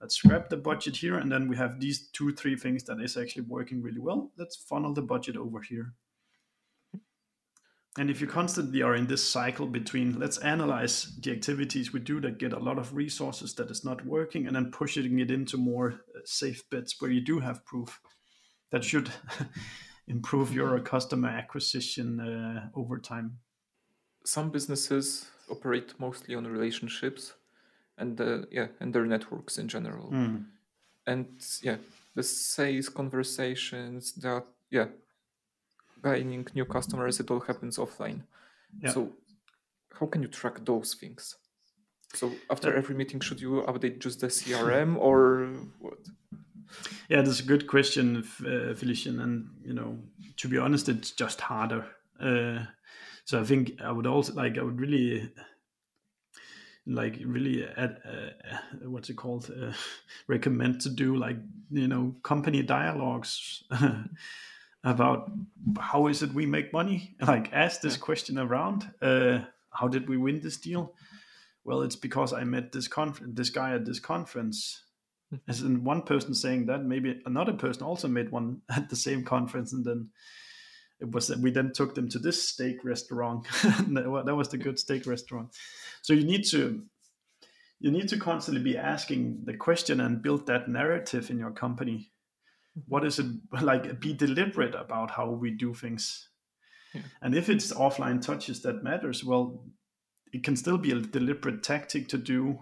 let's 0.00 0.16
scrap 0.16 0.48
the 0.48 0.56
budget 0.56 0.96
here. 0.96 1.18
And 1.18 1.30
then 1.30 1.48
we 1.48 1.56
have 1.56 1.80
these 1.80 2.08
two 2.08 2.32
three 2.32 2.56
things 2.56 2.84
that 2.84 3.00
is 3.00 3.16
actually 3.16 3.42
working 3.42 3.82
really 3.82 4.00
well. 4.00 4.30
Let's 4.36 4.56
funnel 4.56 4.94
the 4.94 5.02
budget 5.02 5.36
over 5.36 5.60
here. 5.60 5.94
And 7.98 8.10
if 8.10 8.20
you 8.20 8.26
constantly 8.26 8.82
are 8.82 8.94
in 8.94 9.06
this 9.06 9.26
cycle 9.26 9.66
between 9.66 10.18
let's 10.18 10.36
analyze 10.38 11.16
the 11.18 11.32
activities 11.32 11.94
we 11.94 12.00
do 12.00 12.20
that 12.20 12.38
get 12.38 12.52
a 12.52 12.58
lot 12.58 12.78
of 12.78 12.94
resources 12.94 13.54
that 13.54 13.70
is 13.70 13.86
not 13.86 14.04
working 14.04 14.46
and 14.46 14.54
then 14.54 14.70
pushing 14.70 15.18
it 15.18 15.30
into 15.30 15.56
more 15.56 15.92
uh, 16.14 16.18
safe 16.26 16.68
bets 16.68 17.00
where 17.00 17.10
you 17.10 17.22
do 17.22 17.38
have 17.40 17.64
proof 17.64 17.98
that 18.70 18.84
should 18.84 19.10
improve 20.08 20.52
your 20.54 20.78
customer 20.80 21.28
acquisition 21.28 22.20
uh, 22.20 22.68
over 22.74 22.98
time 22.98 23.38
Some 24.24 24.50
businesses 24.50 25.26
operate 25.50 25.94
mostly 25.98 26.34
on 26.34 26.44
relationships, 26.46 27.34
and 27.98 28.20
uh, 28.20 28.46
yeah, 28.50 28.68
and 28.80 28.92
their 28.92 29.06
networks 29.06 29.58
in 29.58 29.68
general. 29.68 30.10
Mm. 30.10 30.44
and 31.06 31.26
yeah 31.62 31.76
the 32.16 32.22
sales 32.22 32.88
conversations 32.90 34.12
that 34.22 34.44
yeah 34.70 34.88
gaining 36.02 36.46
new 36.54 36.64
customers 36.64 37.20
it 37.20 37.30
all 37.30 37.40
happens 37.40 37.78
offline 37.78 38.20
Yeah. 38.82 38.92
so 38.94 39.00
how 39.98 40.06
can 40.06 40.22
you 40.22 40.28
track 40.28 40.56
those 40.64 40.94
things 41.00 41.36
so 42.14 42.30
after 42.50 42.74
every 42.80 42.94
meeting 42.94 43.20
should 43.26 43.40
you 43.40 43.62
update 43.70 43.98
just 44.04 44.20
the 44.20 44.26
crm 44.46 44.96
or 44.98 45.18
what 45.84 45.98
Yeah, 47.08 47.22
that's 47.22 47.40
a 47.40 47.44
good 47.44 47.66
question, 47.66 48.18
uh, 48.46 48.74
Felician. 48.74 49.20
And 49.20 49.48
you 49.64 49.74
know, 49.74 49.98
to 50.38 50.48
be 50.48 50.58
honest, 50.58 50.88
it's 50.88 51.10
just 51.10 51.40
harder. 51.40 51.86
Uh, 52.20 52.64
so 53.24 53.40
I 53.40 53.44
think 53.44 53.80
I 53.82 53.90
would 53.92 54.06
also 54.06 54.32
like 54.34 54.58
I 54.58 54.62
would 54.62 54.80
really 54.80 55.30
like 56.86 57.18
really 57.24 57.66
uh, 57.66 57.88
what's 58.84 59.10
it 59.10 59.16
called 59.16 59.50
uh, 59.50 59.72
recommend 60.28 60.80
to 60.80 60.90
do 60.90 61.16
like 61.16 61.36
you 61.70 61.88
know 61.88 62.14
company 62.22 62.62
dialogues 62.62 63.64
about 64.84 65.30
how 65.80 66.06
is 66.06 66.22
it 66.22 66.32
we 66.32 66.46
make 66.46 66.72
money 66.72 67.16
like 67.26 67.52
ask 67.52 67.80
this 67.80 67.94
Yeah. 67.96 68.00
question 68.04 68.38
around 68.38 68.90
uh, 69.02 69.40
how 69.70 69.88
did 69.88 70.08
we 70.08 70.16
win 70.16 70.40
this 70.40 70.56
deal 70.58 70.94
well 71.64 71.82
it's 71.82 71.96
because 71.96 72.32
i 72.32 72.44
met 72.44 72.72
this 72.72 72.88
conf- 72.88 73.22
this 73.34 73.50
guy 73.50 73.74
at 73.74 73.84
this 73.84 74.00
conference 74.00 74.82
as 75.48 75.62
in 75.62 75.84
one 75.84 76.02
person 76.02 76.34
saying 76.34 76.66
that 76.66 76.84
maybe 76.84 77.20
another 77.26 77.52
person 77.52 77.82
also 77.82 78.08
made 78.08 78.30
one 78.30 78.62
at 78.76 78.88
the 78.88 78.96
same 78.96 79.24
conference 79.24 79.72
and 79.72 79.84
then 79.84 80.10
it 80.98 81.10
was 81.10 81.28
that 81.28 81.40
we 81.40 81.50
then 81.50 81.72
took 81.74 81.94
them 81.94 82.08
to 82.08 82.18
this 82.18 82.48
steak 82.48 82.84
restaurant. 82.84 83.46
That 83.62 84.22
that 84.26 84.34
was 84.34 84.48
the 84.48 84.58
good 84.58 84.78
steak 84.78 85.06
restaurant. 85.06 85.50
So 86.02 86.12
you 86.12 86.24
need 86.24 86.44
to 86.50 86.84
you 87.78 87.90
need 87.90 88.08
to 88.08 88.18
constantly 88.18 88.62
be 88.62 88.78
asking 88.78 89.42
the 89.44 89.54
question 89.54 90.00
and 90.00 90.22
build 90.22 90.46
that 90.46 90.68
narrative 90.68 91.30
in 91.30 91.38
your 91.38 91.50
company. 91.50 92.12
Mm-hmm. 92.78 92.88
What 92.88 93.04
is 93.04 93.18
it 93.18 93.26
like 93.60 94.00
be 94.00 94.14
deliberate 94.14 94.74
about 94.74 95.10
how 95.10 95.30
we 95.30 95.50
do 95.50 95.74
things. 95.74 96.28
Yeah. 96.94 97.02
and 97.20 97.34
if 97.34 97.50
it's 97.50 97.74
offline 97.74 98.22
touches 98.22 98.62
that 98.62 98.82
matters 98.82 99.22
well 99.22 99.64
it 100.32 100.44
can 100.44 100.56
still 100.56 100.78
be 100.78 100.92
a 100.92 101.00
deliberate 101.00 101.62
tactic 101.62 102.08
to 102.08 102.16
do 102.16 102.58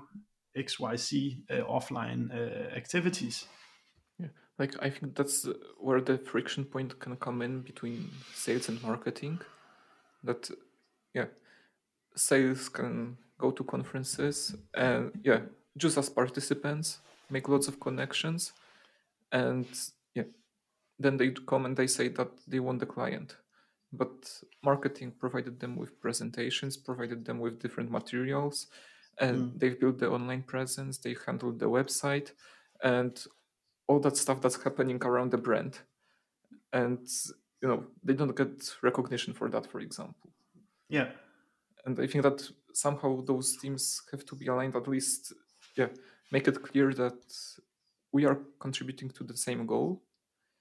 xyz 0.56 1.36
uh, 1.50 1.64
offline 1.64 2.30
uh, 2.30 2.76
activities. 2.76 3.46
Like 4.56 4.76
i 4.80 4.88
think 4.88 5.16
that's 5.16 5.48
where 5.80 6.00
the 6.00 6.16
friction 6.16 6.64
point 6.64 7.00
can 7.00 7.16
come 7.16 7.42
in 7.42 7.62
between 7.62 8.10
sales 8.34 8.68
and 8.68 8.80
marketing 8.84 9.40
that 10.22 10.48
yeah 11.12 11.26
sales 12.14 12.68
can 12.68 13.16
go 13.36 13.50
to 13.50 13.64
conferences 13.64 14.54
and 14.74 15.10
yeah 15.24 15.40
just 15.76 15.98
as 15.98 16.08
participants 16.08 17.00
make 17.30 17.48
lots 17.48 17.66
of 17.66 17.80
connections 17.80 18.52
and 19.32 19.66
yeah 20.14 20.22
then 20.98 21.16
they 21.16 21.30
come 21.30 21.66
and 21.66 21.76
they 21.76 21.86
say 21.86 22.08
that 22.08 22.30
they 22.46 22.60
want 22.60 22.78
the 22.78 22.86
client. 22.86 23.36
But 23.92 24.42
marketing 24.62 25.12
provided 25.18 25.60
them 25.60 25.76
with 25.76 26.00
presentations 26.00 26.76
provided 26.76 27.24
them 27.24 27.38
with 27.38 27.60
different 27.60 27.90
materials 27.90 28.66
and 29.18 29.36
Mm. 29.38 29.58
they've 29.58 29.78
built 29.80 29.98
the 29.98 30.10
online 30.10 30.42
presence 30.42 30.98
they 30.98 31.16
handled 31.26 31.58
the 31.58 31.66
website 31.70 32.32
and 32.82 33.26
all 33.86 34.00
that 34.00 34.16
stuff 34.16 34.40
that's 34.40 34.62
happening 34.62 34.98
around 35.04 35.30
the 35.30 35.38
brand. 35.38 35.78
And 36.72 37.06
you 37.62 37.68
know 37.68 37.86
they 38.02 38.14
don't 38.14 38.36
get 38.36 38.76
recognition 38.82 39.32
for 39.34 39.48
that 39.50 39.66
for 39.70 39.80
example. 39.80 40.30
Yeah. 40.88 41.10
And 41.86 41.98
i 42.00 42.06
think 42.06 42.22
that 42.24 42.50
somehow 42.72 43.22
those 43.22 43.56
teams 43.58 44.02
have 44.10 44.24
to 44.26 44.34
be 44.36 44.46
aligned 44.46 44.76
at 44.76 44.88
least 44.88 45.32
yeah 45.76 45.88
make 46.32 46.48
it 46.48 46.62
clear 46.62 46.92
that 46.94 47.20
we 48.12 48.24
are 48.26 48.38
contributing 48.58 49.10
to 49.10 49.24
the 49.24 49.36
same 49.36 49.66
goal. 49.66 50.02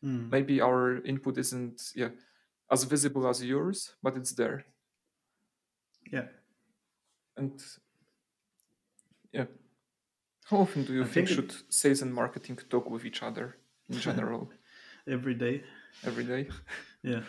Mm. 0.04 0.30
maybe 0.32 0.60
our 0.62 0.98
input 1.06 1.38
isn't 1.38 1.92
yeah 1.96 2.10
as 2.72 2.84
visible 2.84 3.28
as 3.28 3.42
yours 3.44 3.96
but 4.04 4.18
it's 4.18 4.34
there. 4.34 4.66
Yeah. 6.12 6.28
And 7.38 7.54
yeah 9.34 9.46
How 10.50 10.58
often 10.58 10.86
do 10.86 10.93
you 10.93 11.02
I 11.04 11.06
think, 11.06 11.28
think 11.28 11.30
should 11.30 11.54
sales 11.74 12.02
and 12.02 12.13
marketing 12.13 12.58
talk 12.69 12.89
with 12.89 13.06
each 13.06 13.24
other 13.24 13.58
in 13.89 14.00
general? 14.08 14.52
Every 15.08 15.36
day. 15.36 15.63
Every 16.06 16.24
day. 16.24 16.50
yeah. 17.04 17.24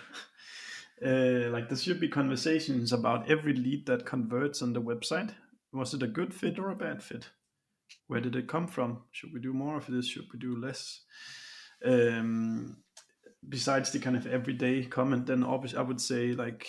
Uh, 1.04 1.50
like 1.50 1.68
there 1.68 1.78
should 1.78 2.00
be 2.00 2.08
conversations 2.08 2.92
about 2.92 3.28
every 3.30 3.52
lead 3.52 3.86
that 3.86 4.06
converts 4.06 4.62
on 4.62 4.72
the 4.72 4.82
website. 4.82 5.34
Was 5.72 5.92
it 5.94 6.02
a 6.02 6.06
good 6.06 6.32
fit 6.32 6.58
or 6.58 6.70
a 6.70 6.76
bad 6.76 7.02
fit? 7.02 7.30
Where 8.06 8.20
did 8.20 8.36
it 8.36 8.48
come 8.48 8.68
from? 8.68 9.02
Should 9.10 9.32
we 9.32 9.40
do 9.40 9.52
more 9.52 9.76
of 9.76 9.86
this? 9.86 10.06
Should 10.06 10.28
we 10.32 10.38
do 10.38 10.56
less? 10.56 11.00
Um, 11.84 12.76
besides 13.48 13.90
the 13.90 13.98
kind 13.98 14.16
of 14.16 14.26
everyday 14.26 14.84
comment, 14.84 15.26
then 15.26 15.42
obviously 15.42 15.78
I 15.78 15.82
would 15.82 16.00
say 16.00 16.32
like 16.32 16.68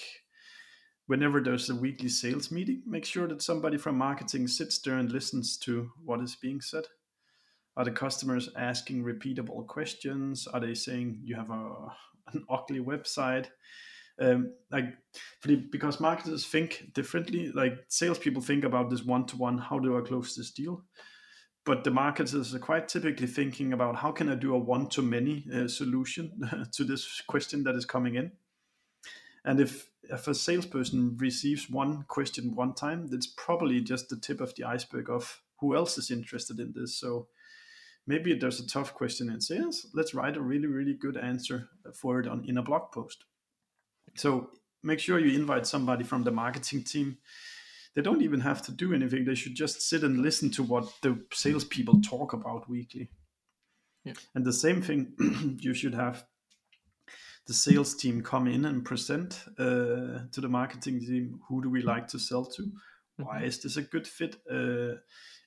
whenever 1.08 1.40
there's 1.40 1.70
a 1.70 1.76
weekly 1.76 2.10
sales 2.10 2.52
meeting, 2.52 2.82
make 2.86 3.06
sure 3.06 3.28
that 3.28 3.42
somebody 3.42 3.78
from 3.78 3.98
marketing 3.98 4.48
sits 4.48 4.80
there 4.80 4.98
and 4.98 5.12
listens 5.12 5.58
to 5.58 5.92
what 6.04 6.22
is 6.22 6.36
being 6.36 6.62
said. 6.62 6.84
Are 7.78 7.86
the 7.86 7.92
customers 7.92 8.50
asking 8.56 9.04
repeatable 9.04 9.68
questions? 9.68 10.48
Are 10.48 10.60
they 10.60 10.74
saying 10.74 11.20
you 11.24 11.36
have 11.36 11.52
a 11.52 11.88
an 12.34 12.46
ugly 12.50 12.80
website? 12.80 13.48
Um, 14.20 14.54
like 14.72 14.96
because 15.44 16.00
marketers 16.00 16.46
think 16.46 16.94
differently. 16.94 17.52
Like 17.52 17.74
salespeople 17.90 18.42
think 18.42 18.64
about 18.64 18.90
this 18.90 19.04
one 19.04 19.26
to 19.28 19.38
one. 19.38 19.58
How 19.58 19.78
do 19.78 19.98
I 19.98 20.02
close 20.02 20.36
this 20.36 20.52
deal? 20.52 20.84
But 21.66 21.84
the 21.84 21.92
marketers 21.92 22.54
are 22.54 22.60
quite 22.60 22.88
typically 22.88 23.28
thinking 23.28 23.74
about 23.74 23.96
how 23.96 24.12
can 24.12 24.30
I 24.30 24.36
do 24.36 24.54
a 24.54 24.60
one 24.60 24.88
to 24.90 25.02
many 25.02 25.46
uh, 25.54 25.68
solution 25.68 26.32
to 26.74 26.84
this 26.84 27.22
question 27.28 27.64
that 27.64 27.76
is 27.76 27.86
coming 27.86 28.16
in. 28.16 28.32
And 29.46 29.60
if 29.60 29.88
if 30.10 30.28
a 30.28 30.36
salesperson 30.36 31.18
receives 31.18 31.70
one 31.70 32.04
question 32.08 32.56
one 32.56 32.74
time, 32.74 33.08
that's 33.08 33.28
probably 33.28 33.82
just 33.82 34.10
the 34.10 34.18
tip 34.18 34.42
of 34.42 34.54
the 34.56 34.64
iceberg 34.64 35.10
of 35.10 35.42
who 35.60 35.76
else 35.76 35.98
is 35.98 36.12
interested 36.12 36.60
in 36.60 36.74
this. 36.76 37.00
So 37.00 37.28
maybe 38.06 38.36
there's 38.36 38.60
a 38.60 38.68
tough 38.68 38.94
question 38.94 39.30
in 39.30 39.42
sales. 39.42 39.88
Let's 39.94 40.14
write 40.14 40.38
a 40.38 40.42
really, 40.42 40.68
really 40.68 40.94
good 40.94 41.18
answer 41.18 41.70
for 41.94 42.20
it 42.20 42.28
on 42.28 42.46
in 42.48 42.58
a 42.58 42.64
blog 42.64 42.92
post. 42.92 43.24
So 44.16 44.52
make 44.84 45.00
sure 45.00 45.20
you 45.20 45.40
invite 45.40 45.66
somebody 45.68 46.04
from 46.04 46.24
the 46.24 46.32
marketing 46.32 46.84
team. 46.84 47.18
They 47.96 48.02
don't 48.02 48.22
even 48.22 48.42
have 48.42 48.62
to 48.64 48.72
do 48.72 48.94
anything. 48.94 49.26
They 49.26 49.36
should 49.36 49.56
just 49.56 49.82
sit 49.82 50.04
and 50.04 50.22
listen 50.22 50.52
to 50.52 50.64
what 50.64 50.92
the 51.02 51.24
salespeople 51.32 52.02
talk 52.02 52.34
about 52.34 52.70
weekly. 52.70 53.10
Yeah. 54.04 54.14
And 54.36 54.46
the 54.46 54.54
same 54.54 54.82
thing, 54.82 55.58
you 55.62 55.74
should 55.74 55.96
have 55.96 56.26
the 57.48 57.54
sales 57.54 57.96
team 57.96 58.22
come 58.22 58.48
in 58.48 58.66
and 58.66 58.84
present 58.84 59.44
uh, 59.60 60.26
to 60.32 60.42
the 60.42 60.50
marketing 60.50 61.00
team 61.00 61.40
who 61.48 61.62
do 61.62 61.70
we 61.70 61.82
like 61.82 62.08
to 62.10 62.20
sell 62.20 62.46
to? 62.46 62.72
Why 63.18 63.38
mm-hmm. 63.38 63.46
is 63.46 63.62
this 63.62 63.78
a 63.78 63.82
good 63.82 64.08
fit? 64.08 64.38
Uh, 64.52 64.96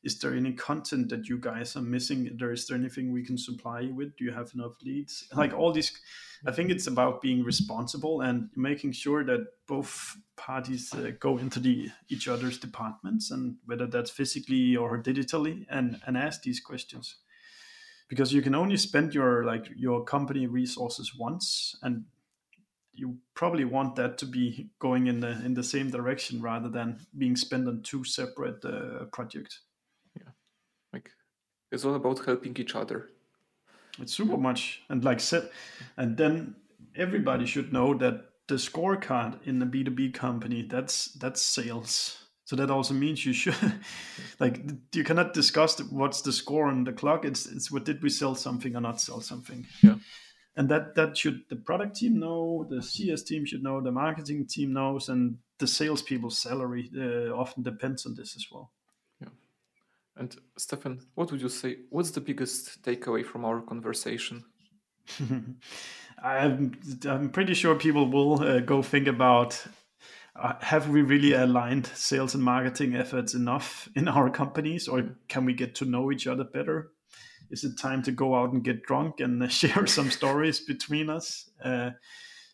is 0.05 0.19
there 0.21 0.33
any 0.33 0.53
content 0.53 1.09
that 1.11 1.29
you 1.29 1.39
guys 1.39 1.77
are 1.77 1.83
missing? 1.83 2.37
There 2.39 2.53
is 2.53 2.67
there 2.67 2.79
anything 2.79 3.13
we 3.13 3.25
can 3.25 3.37
supply 3.37 3.81
you 3.81 3.95
with? 3.95 4.17
Do 4.17 4.25
you 4.25 4.33
have 4.33 4.53
enough 4.55 4.81
leads? 4.83 5.29
Like 5.35 5.53
all 5.53 5.73
these 5.73 5.93
i 6.47 6.53
think 6.53 6.71
it's 6.71 6.87
about 6.87 7.21
being 7.21 7.43
responsible 7.43 8.21
and 8.21 8.49
making 8.55 8.93
sure 8.93 9.25
that 9.25 9.47
both 9.67 10.17
parties 10.37 10.95
uh, 10.95 11.11
go 11.19 11.39
into 11.39 11.59
the 11.61 11.89
each 12.09 12.29
other's 12.29 12.59
departments 12.59 13.31
and 13.31 13.57
whether 13.67 13.87
that's 13.87 14.11
physically 14.11 14.77
or 14.77 15.03
digitally 15.03 15.67
and 15.71 16.01
and 16.07 16.17
ask 16.17 16.43
these 16.43 16.61
questions 16.61 17.17
because 18.09 18.33
you 18.33 18.43
can 18.43 18.55
only 18.55 18.77
spend 18.77 19.15
your 19.15 19.45
like 19.45 19.71
your 19.77 20.05
company 20.05 20.47
resources 20.47 21.15
once 21.15 21.77
and 21.83 22.05
you 22.93 23.17
probably 23.35 23.65
want 23.65 23.95
that 23.95 24.19
to 24.19 24.27
be 24.27 24.71
going 24.81 25.07
in 25.07 25.21
the 25.21 25.31
in 25.45 25.55
the 25.55 25.63
same 25.63 25.91
direction 25.91 26.43
rather 26.43 26.69
than 26.69 26.99
being 27.17 27.37
spent 27.37 27.69
on 27.69 27.83
two 27.83 28.03
separate 28.03 28.65
uh, 28.65 29.05
projects. 29.13 29.61
Yeah. 30.17 30.31
Like 30.93 31.11
it's 31.71 31.85
all 31.85 31.95
about 31.95 32.25
helping 32.25 32.57
each 32.57 32.75
other. 32.75 33.11
It's 34.01 34.15
super 34.15 34.37
much 34.37 34.83
and 34.89 35.05
like 35.05 35.21
said 35.21 35.51
and 35.97 36.17
then 36.17 36.57
everybody 36.97 37.47
should 37.47 37.73
know 37.73 37.95
that 37.95 38.25
the 38.49 38.55
scorecard 38.55 39.47
in 39.47 39.61
a 39.61 39.67
b2b 39.67 40.15
company 40.15 40.63
that's 40.63 41.07
that's 41.15 41.43
sales 41.43 42.28
so 42.49 42.57
that 42.57 42.71
also 42.71 42.95
means 42.95 43.27
you 43.27 43.35
should 43.35 43.55
like 44.41 44.63
you 44.95 45.05
cannot 45.05 45.35
discuss 45.35 45.79
what's 45.91 46.23
the 46.23 46.33
score 46.33 46.69
on 46.69 46.85
the 46.85 46.95
clock. 46.95 47.27
It's 47.27 47.45
it's 47.45 47.71
what 47.71 47.85
did 47.85 48.03
we 48.03 48.09
sell 48.09 48.35
something 48.35 48.75
or 48.75 48.81
not 48.81 49.03
sell 49.03 49.21
something. 49.21 49.67
Yeah. 49.83 49.97
And 50.57 50.67
that 50.71 50.95
that 50.95 51.19
should 51.19 51.43
the 51.51 51.57
product 51.57 51.97
team 51.97 52.19
know, 52.19 52.67
the 52.71 52.83
CS 52.83 53.23
team 53.25 53.45
should 53.45 53.63
know, 53.63 53.83
the 53.83 53.93
marketing 53.93 54.47
team 54.47 54.73
knows, 54.73 55.11
and 55.11 55.37
the 55.59 55.67
salespeople's 55.67 56.39
salary 56.39 56.91
uh, 56.97 57.37
often 57.37 57.65
depends 57.65 58.07
on 58.07 58.15
this 58.15 58.35
as 58.35 58.47
well. 58.51 58.73
Yeah. 59.21 59.29
And 60.17 60.35
Steffen, 60.59 61.03
what 61.17 61.31
would 61.31 61.43
you 61.43 61.51
say? 61.51 61.81
What's 61.91 62.13
the 62.13 62.23
biggest 62.23 62.83
takeaway 62.83 63.27
from 63.27 63.45
our 63.45 63.61
conversation? 63.61 64.43
I'm 66.25 66.81
I'm 67.07 67.29
pretty 67.29 67.53
sure 67.53 67.75
people 67.75 68.11
will 68.11 68.43
uh, 68.43 68.61
go 68.61 68.81
think 68.81 69.07
about 69.07 69.63
have 70.61 70.89
we 70.89 71.03
really 71.03 71.33
aligned 71.33 71.87
sales 71.87 72.35
and 72.35 72.43
marketing 72.43 72.95
efforts 72.95 73.35
enough 73.35 73.89
in 73.95 74.09
our 74.09 74.31
companies 74.31 74.89
or 74.89 75.17
can 75.29 75.45
we 75.45 75.53
get 75.53 75.75
to 75.77 75.85
know 75.85 76.13
each 76.13 76.27
other 76.27 76.45
better? 76.45 76.93
Is 77.51 77.65
it 77.65 77.79
time 77.79 78.03
to 78.05 78.13
go 78.13 78.35
out 78.35 78.53
and 78.53 78.63
get 78.63 78.85
drunk 78.85 79.21
and 79.21 79.51
share 79.61 79.87
some 79.87 80.11
stories 80.11 80.61
between 80.61 81.11
us? 81.11 81.51
Uh, 81.63 81.91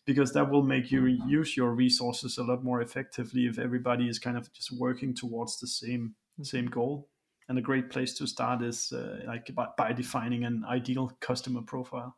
because 0.05 0.33
that 0.33 0.49
will 0.49 0.63
make 0.63 0.91
you 0.91 1.05
use 1.05 1.57
your 1.57 1.71
resources 1.71 2.37
a 2.37 2.43
lot 2.43 2.63
more 2.63 2.81
effectively 2.81 3.47
if 3.47 3.57
everybody 3.57 4.07
is 4.07 4.19
kind 4.19 4.37
of 4.37 4.53
just 4.53 4.71
working 4.71 5.15
towards 5.15 5.59
the 5.59 5.67
same 5.67 6.15
same 6.43 6.67
goal. 6.67 7.09
And 7.47 7.57
a 7.57 7.61
great 7.61 7.89
place 7.89 8.13
to 8.15 8.27
start 8.27 8.63
is 8.63 8.91
uh, 8.91 9.21
like 9.27 9.53
by, 9.53 9.67
by 9.77 9.93
defining 9.93 10.45
an 10.45 10.63
ideal 10.67 11.11
customer 11.19 11.61
profile. 11.61 12.17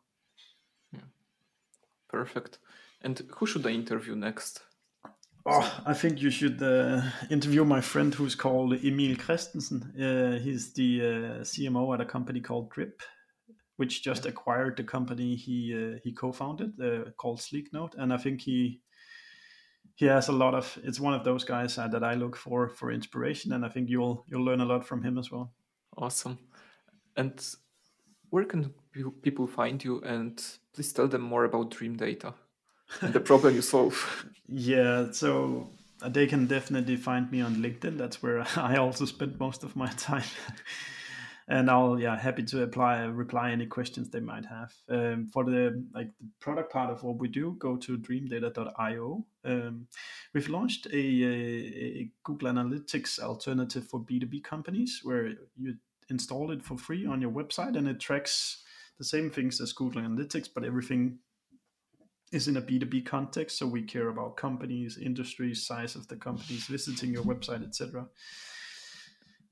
Yeah. 0.92 1.00
Perfect. 2.08 2.58
And 3.02 3.20
who 3.36 3.46
should 3.46 3.66
i 3.66 3.70
interview 3.70 4.16
next 4.16 4.62
Oh, 5.50 5.80
I 5.86 5.94
think 5.94 6.20
you 6.20 6.28
should 6.30 6.62
uh, 6.62 7.00
interview 7.30 7.64
my 7.64 7.80
friend 7.80 8.14
who's 8.14 8.34
called 8.34 8.74
Emil 8.84 9.16
Christensen. 9.16 9.80
Uh, 9.98 10.38
he's 10.38 10.74
the 10.74 11.00
uh, 11.00 11.42
CMO 11.42 11.94
at 11.94 12.02
a 12.02 12.04
company 12.04 12.38
called 12.38 12.70
Drip, 12.70 13.00
which 13.76 14.04
just 14.04 14.26
acquired 14.26 14.76
the 14.76 14.84
company 14.84 15.36
he 15.36 15.74
uh, 15.74 15.98
he 16.04 16.12
co-founded 16.12 16.78
uh, 16.78 17.12
called 17.16 17.38
Sleeknote, 17.38 17.94
and 17.96 18.12
I 18.12 18.18
think 18.18 18.42
he 18.42 18.82
he 19.94 20.04
has 20.04 20.28
a 20.28 20.32
lot 20.32 20.54
of. 20.54 20.78
It's 20.84 21.00
one 21.00 21.14
of 21.14 21.24
those 21.24 21.44
guys 21.44 21.78
uh, 21.78 21.88
that 21.88 22.04
I 22.04 22.12
look 22.12 22.36
for 22.36 22.68
for 22.68 22.92
inspiration, 22.92 23.54
and 23.54 23.64
I 23.64 23.70
think 23.70 23.88
you'll 23.88 24.26
you'll 24.28 24.44
learn 24.44 24.60
a 24.60 24.66
lot 24.66 24.84
from 24.84 25.02
him 25.02 25.16
as 25.16 25.30
well. 25.30 25.54
Awesome. 25.96 26.38
And 27.16 27.42
where 28.28 28.44
can 28.44 28.74
people 29.22 29.46
find 29.46 29.82
you? 29.82 30.02
And 30.02 30.44
please 30.74 30.92
tell 30.92 31.08
them 31.08 31.22
more 31.22 31.44
about 31.44 31.70
Dreamdata 31.70 32.34
the 33.02 33.20
problem 33.20 33.54
you 33.54 33.62
solve. 33.62 34.26
Yeah, 34.48 35.10
so 35.12 35.70
uh, 36.02 36.08
they 36.08 36.26
can 36.26 36.46
definitely 36.46 36.96
find 36.96 37.30
me 37.30 37.40
on 37.40 37.56
LinkedIn. 37.56 37.98
That's 37.98 38.22
where 38.22 38.46
I 38.56 38.76
also 38.76 39.04
spend 39.04 39.38
most 39.38 39.64
of 39.64 39.76
my 39.76 39.88
time. 39.88 40.24
and 41.48 41.70
I'll 41.70 41.98
yeah 41.98 42.16
happy 42.18 42.42
to 42.44 42.62
apply 42.62 43.04
reply 43.04 43.50
any 43.50 43.66
questions 43.66 44.10
they 44.10 44.20
might 44.20 44.44
have. 44.46 44.72
Um, 44.88 45.26
for 45.32 45.44
the 45.44 45.84
like 45.94 46.10
the 46.18 46.28
product 46.40 46.72
part 46.72 46.90
of 46.90 47.02
what 47.02 47.18
we 47.18 47.28
do, 47.28 47.56
go 47.58 47.76
to 47.76 47.98
dreamdata.io. 47.98 49.26
Um, 49.44 49.86
we've 50.34 50.48
launched 50.48 50.86
a, 50.86 50.96
a, 50.96 51.34
a 52.00 52.10
Google 52.22 52.52
Analytics 52.52 53.18
alternative 53.20 53.86
for 53.88 54.00
B 54.00 54.18
two 54.18 54.26
B 54.26 54.40
companies 54.40 55.00
where 55.02 55.34
you 55.56 55.76
install 56.10 56.50
it 56.50 56.62
for 56.62 56.78
free 56.78 57.06
on 57.06 57.20
your 57.20 57.30
website 57.30 57.76
and 57.76 57.88
it 57.88 58.00
tracks 58.00 58.62
the 58.98 59.04
same 59.04 59.30
things 59.30 59.60
as 59.60 59.72
Google 59.72 60.02
Analytics, 60.02 60.48
but 60.54 60.64
everything 60.64 61.18
is 62.32 62.48
in 62.48 62.56
a 62.56 62.62
B2B 62.62 63.06
context. 63.06 63.58
So 63.58 63.66
we 63.66 63.82
care 63.82 64.08
about 64.08 64.36
companies, 64.36 64.98
industries, 64.98 65.66
size 65.66 65.94
of 65.94 66.06
the 66.08 66.16
companies, 66.16 66.66
visiting 66.66 67.12
your 67.12 67.24
website, 67.24 67.66
etc. 67.66 68.06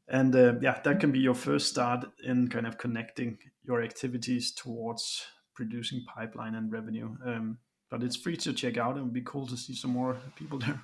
And 0.09 0.35
uh, 0.35 0.55
yeah, 0.61 0.81
that 0.85 1.01
can 1.01 1.11
be 1.11 1.19
your 1.19 1.35
first 1.35 1.69
start 1.69 2.05
in 2.25 2.49
kind 2.49 2.67
of 2.67 2.79
connecting 2.79 3.39
your 3.65 3.83
activities 3.83 4.53
towards 4.53 5.27
producing 5.55 6.05
pipeline 6.07 6.55
and 6.55 6.71
revenue. 6.71 7.17
Um, 7.25 7.59
but 7.91 8.03
it's 8.03 8.17
free 8.17 8.37
to 8.39 8.53
check 8.53 8.77
out 8.77 8.93
and 8.93 8.99
it 8.99 9.03
would 9.05 9.12
be 9.12 9.23
cool 9.23 9.47
to 9.47 9.57
see 9.57 9.75
some 9.75 9.93
more 9.93 10.17
people 10.37 10.59
there. 10.59 10.83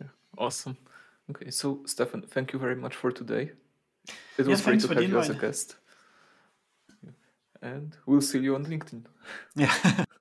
Yeah, 0.00 0.08
awesome. 0.38 0.76
Okay, 1.30 1.50
so 1.50 1.76
Steffen, 1.86 2.24
thank 2.28 2.52
you 2.52 2.58
very 2.58 2.76
much 2.76 2.94
for 2.94 3.10
today. 3.10 3.50
It 4.38 4.46
was 4.46 4.60
yeah, 4.60 4.66
great 4.66 4.80
to 4.80 4.88
have 4.88 5.02
you 5.02 5.18
as 5.18 5.30
a 5.30 5.34
guest. 5.34 5.76
And 7.62 7.96
we'll 8.06 8.20
see 8.20 8.38
you 8.38 8.54
on 8.54 8.66
LinkedIn. 8.66 9.04
Yeah. 9.56 10.04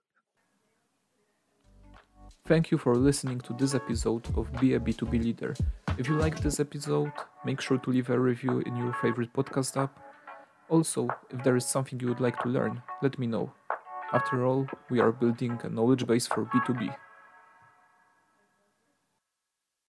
Thank 2.47 2.69
you 2.69 2.77
for 2.77 2.93
listening 2.93 3.39
to 3.41 3.53
this 3.53 3.73
episode 3.73 4.27
of 4.38 4.53
Be 4.62 4.75
a 4.75 4.79
B2B 4.79 5.13
Leader. 5.13 5.55
If 5.97 6.08
you 6.08 6.13
like 6.13 6.39
this 6.39 6.60
episode, 6.60 7.12
make 7.43 7.60
sure 7.60 7.79
to 7.79 7.89
leave 7.89 8.12
a 8.12 8.19
review 8.19 8.60
in 8.60 8.75
your 8.75 8.93
favorite 9.01 9.34
podcast 9.34 9.81
app. 9.81 9.99
Also, 10.69 11.10
if 11.31 11.43
there 11.43 11.55
is 11.55 11.65
something 11.65 11.99
you 11.99 12.08
would 12.08 12.19
like 12.19 12.39
to 12.43 12.49
learn, 12.49 12.84
let 13.01 13.17
me 13.17 13.25
know. 13.25 13.51
After 14.13 14.45
all, 14.45 14.67
we 14.91 14.99
are 14.99 15.12
building 15.12 15.60
a 15.63 15.69
knowledge 15.69 16.05
base 16.05 16.27
for 16.27 16.45
B2B. 16.45 16.95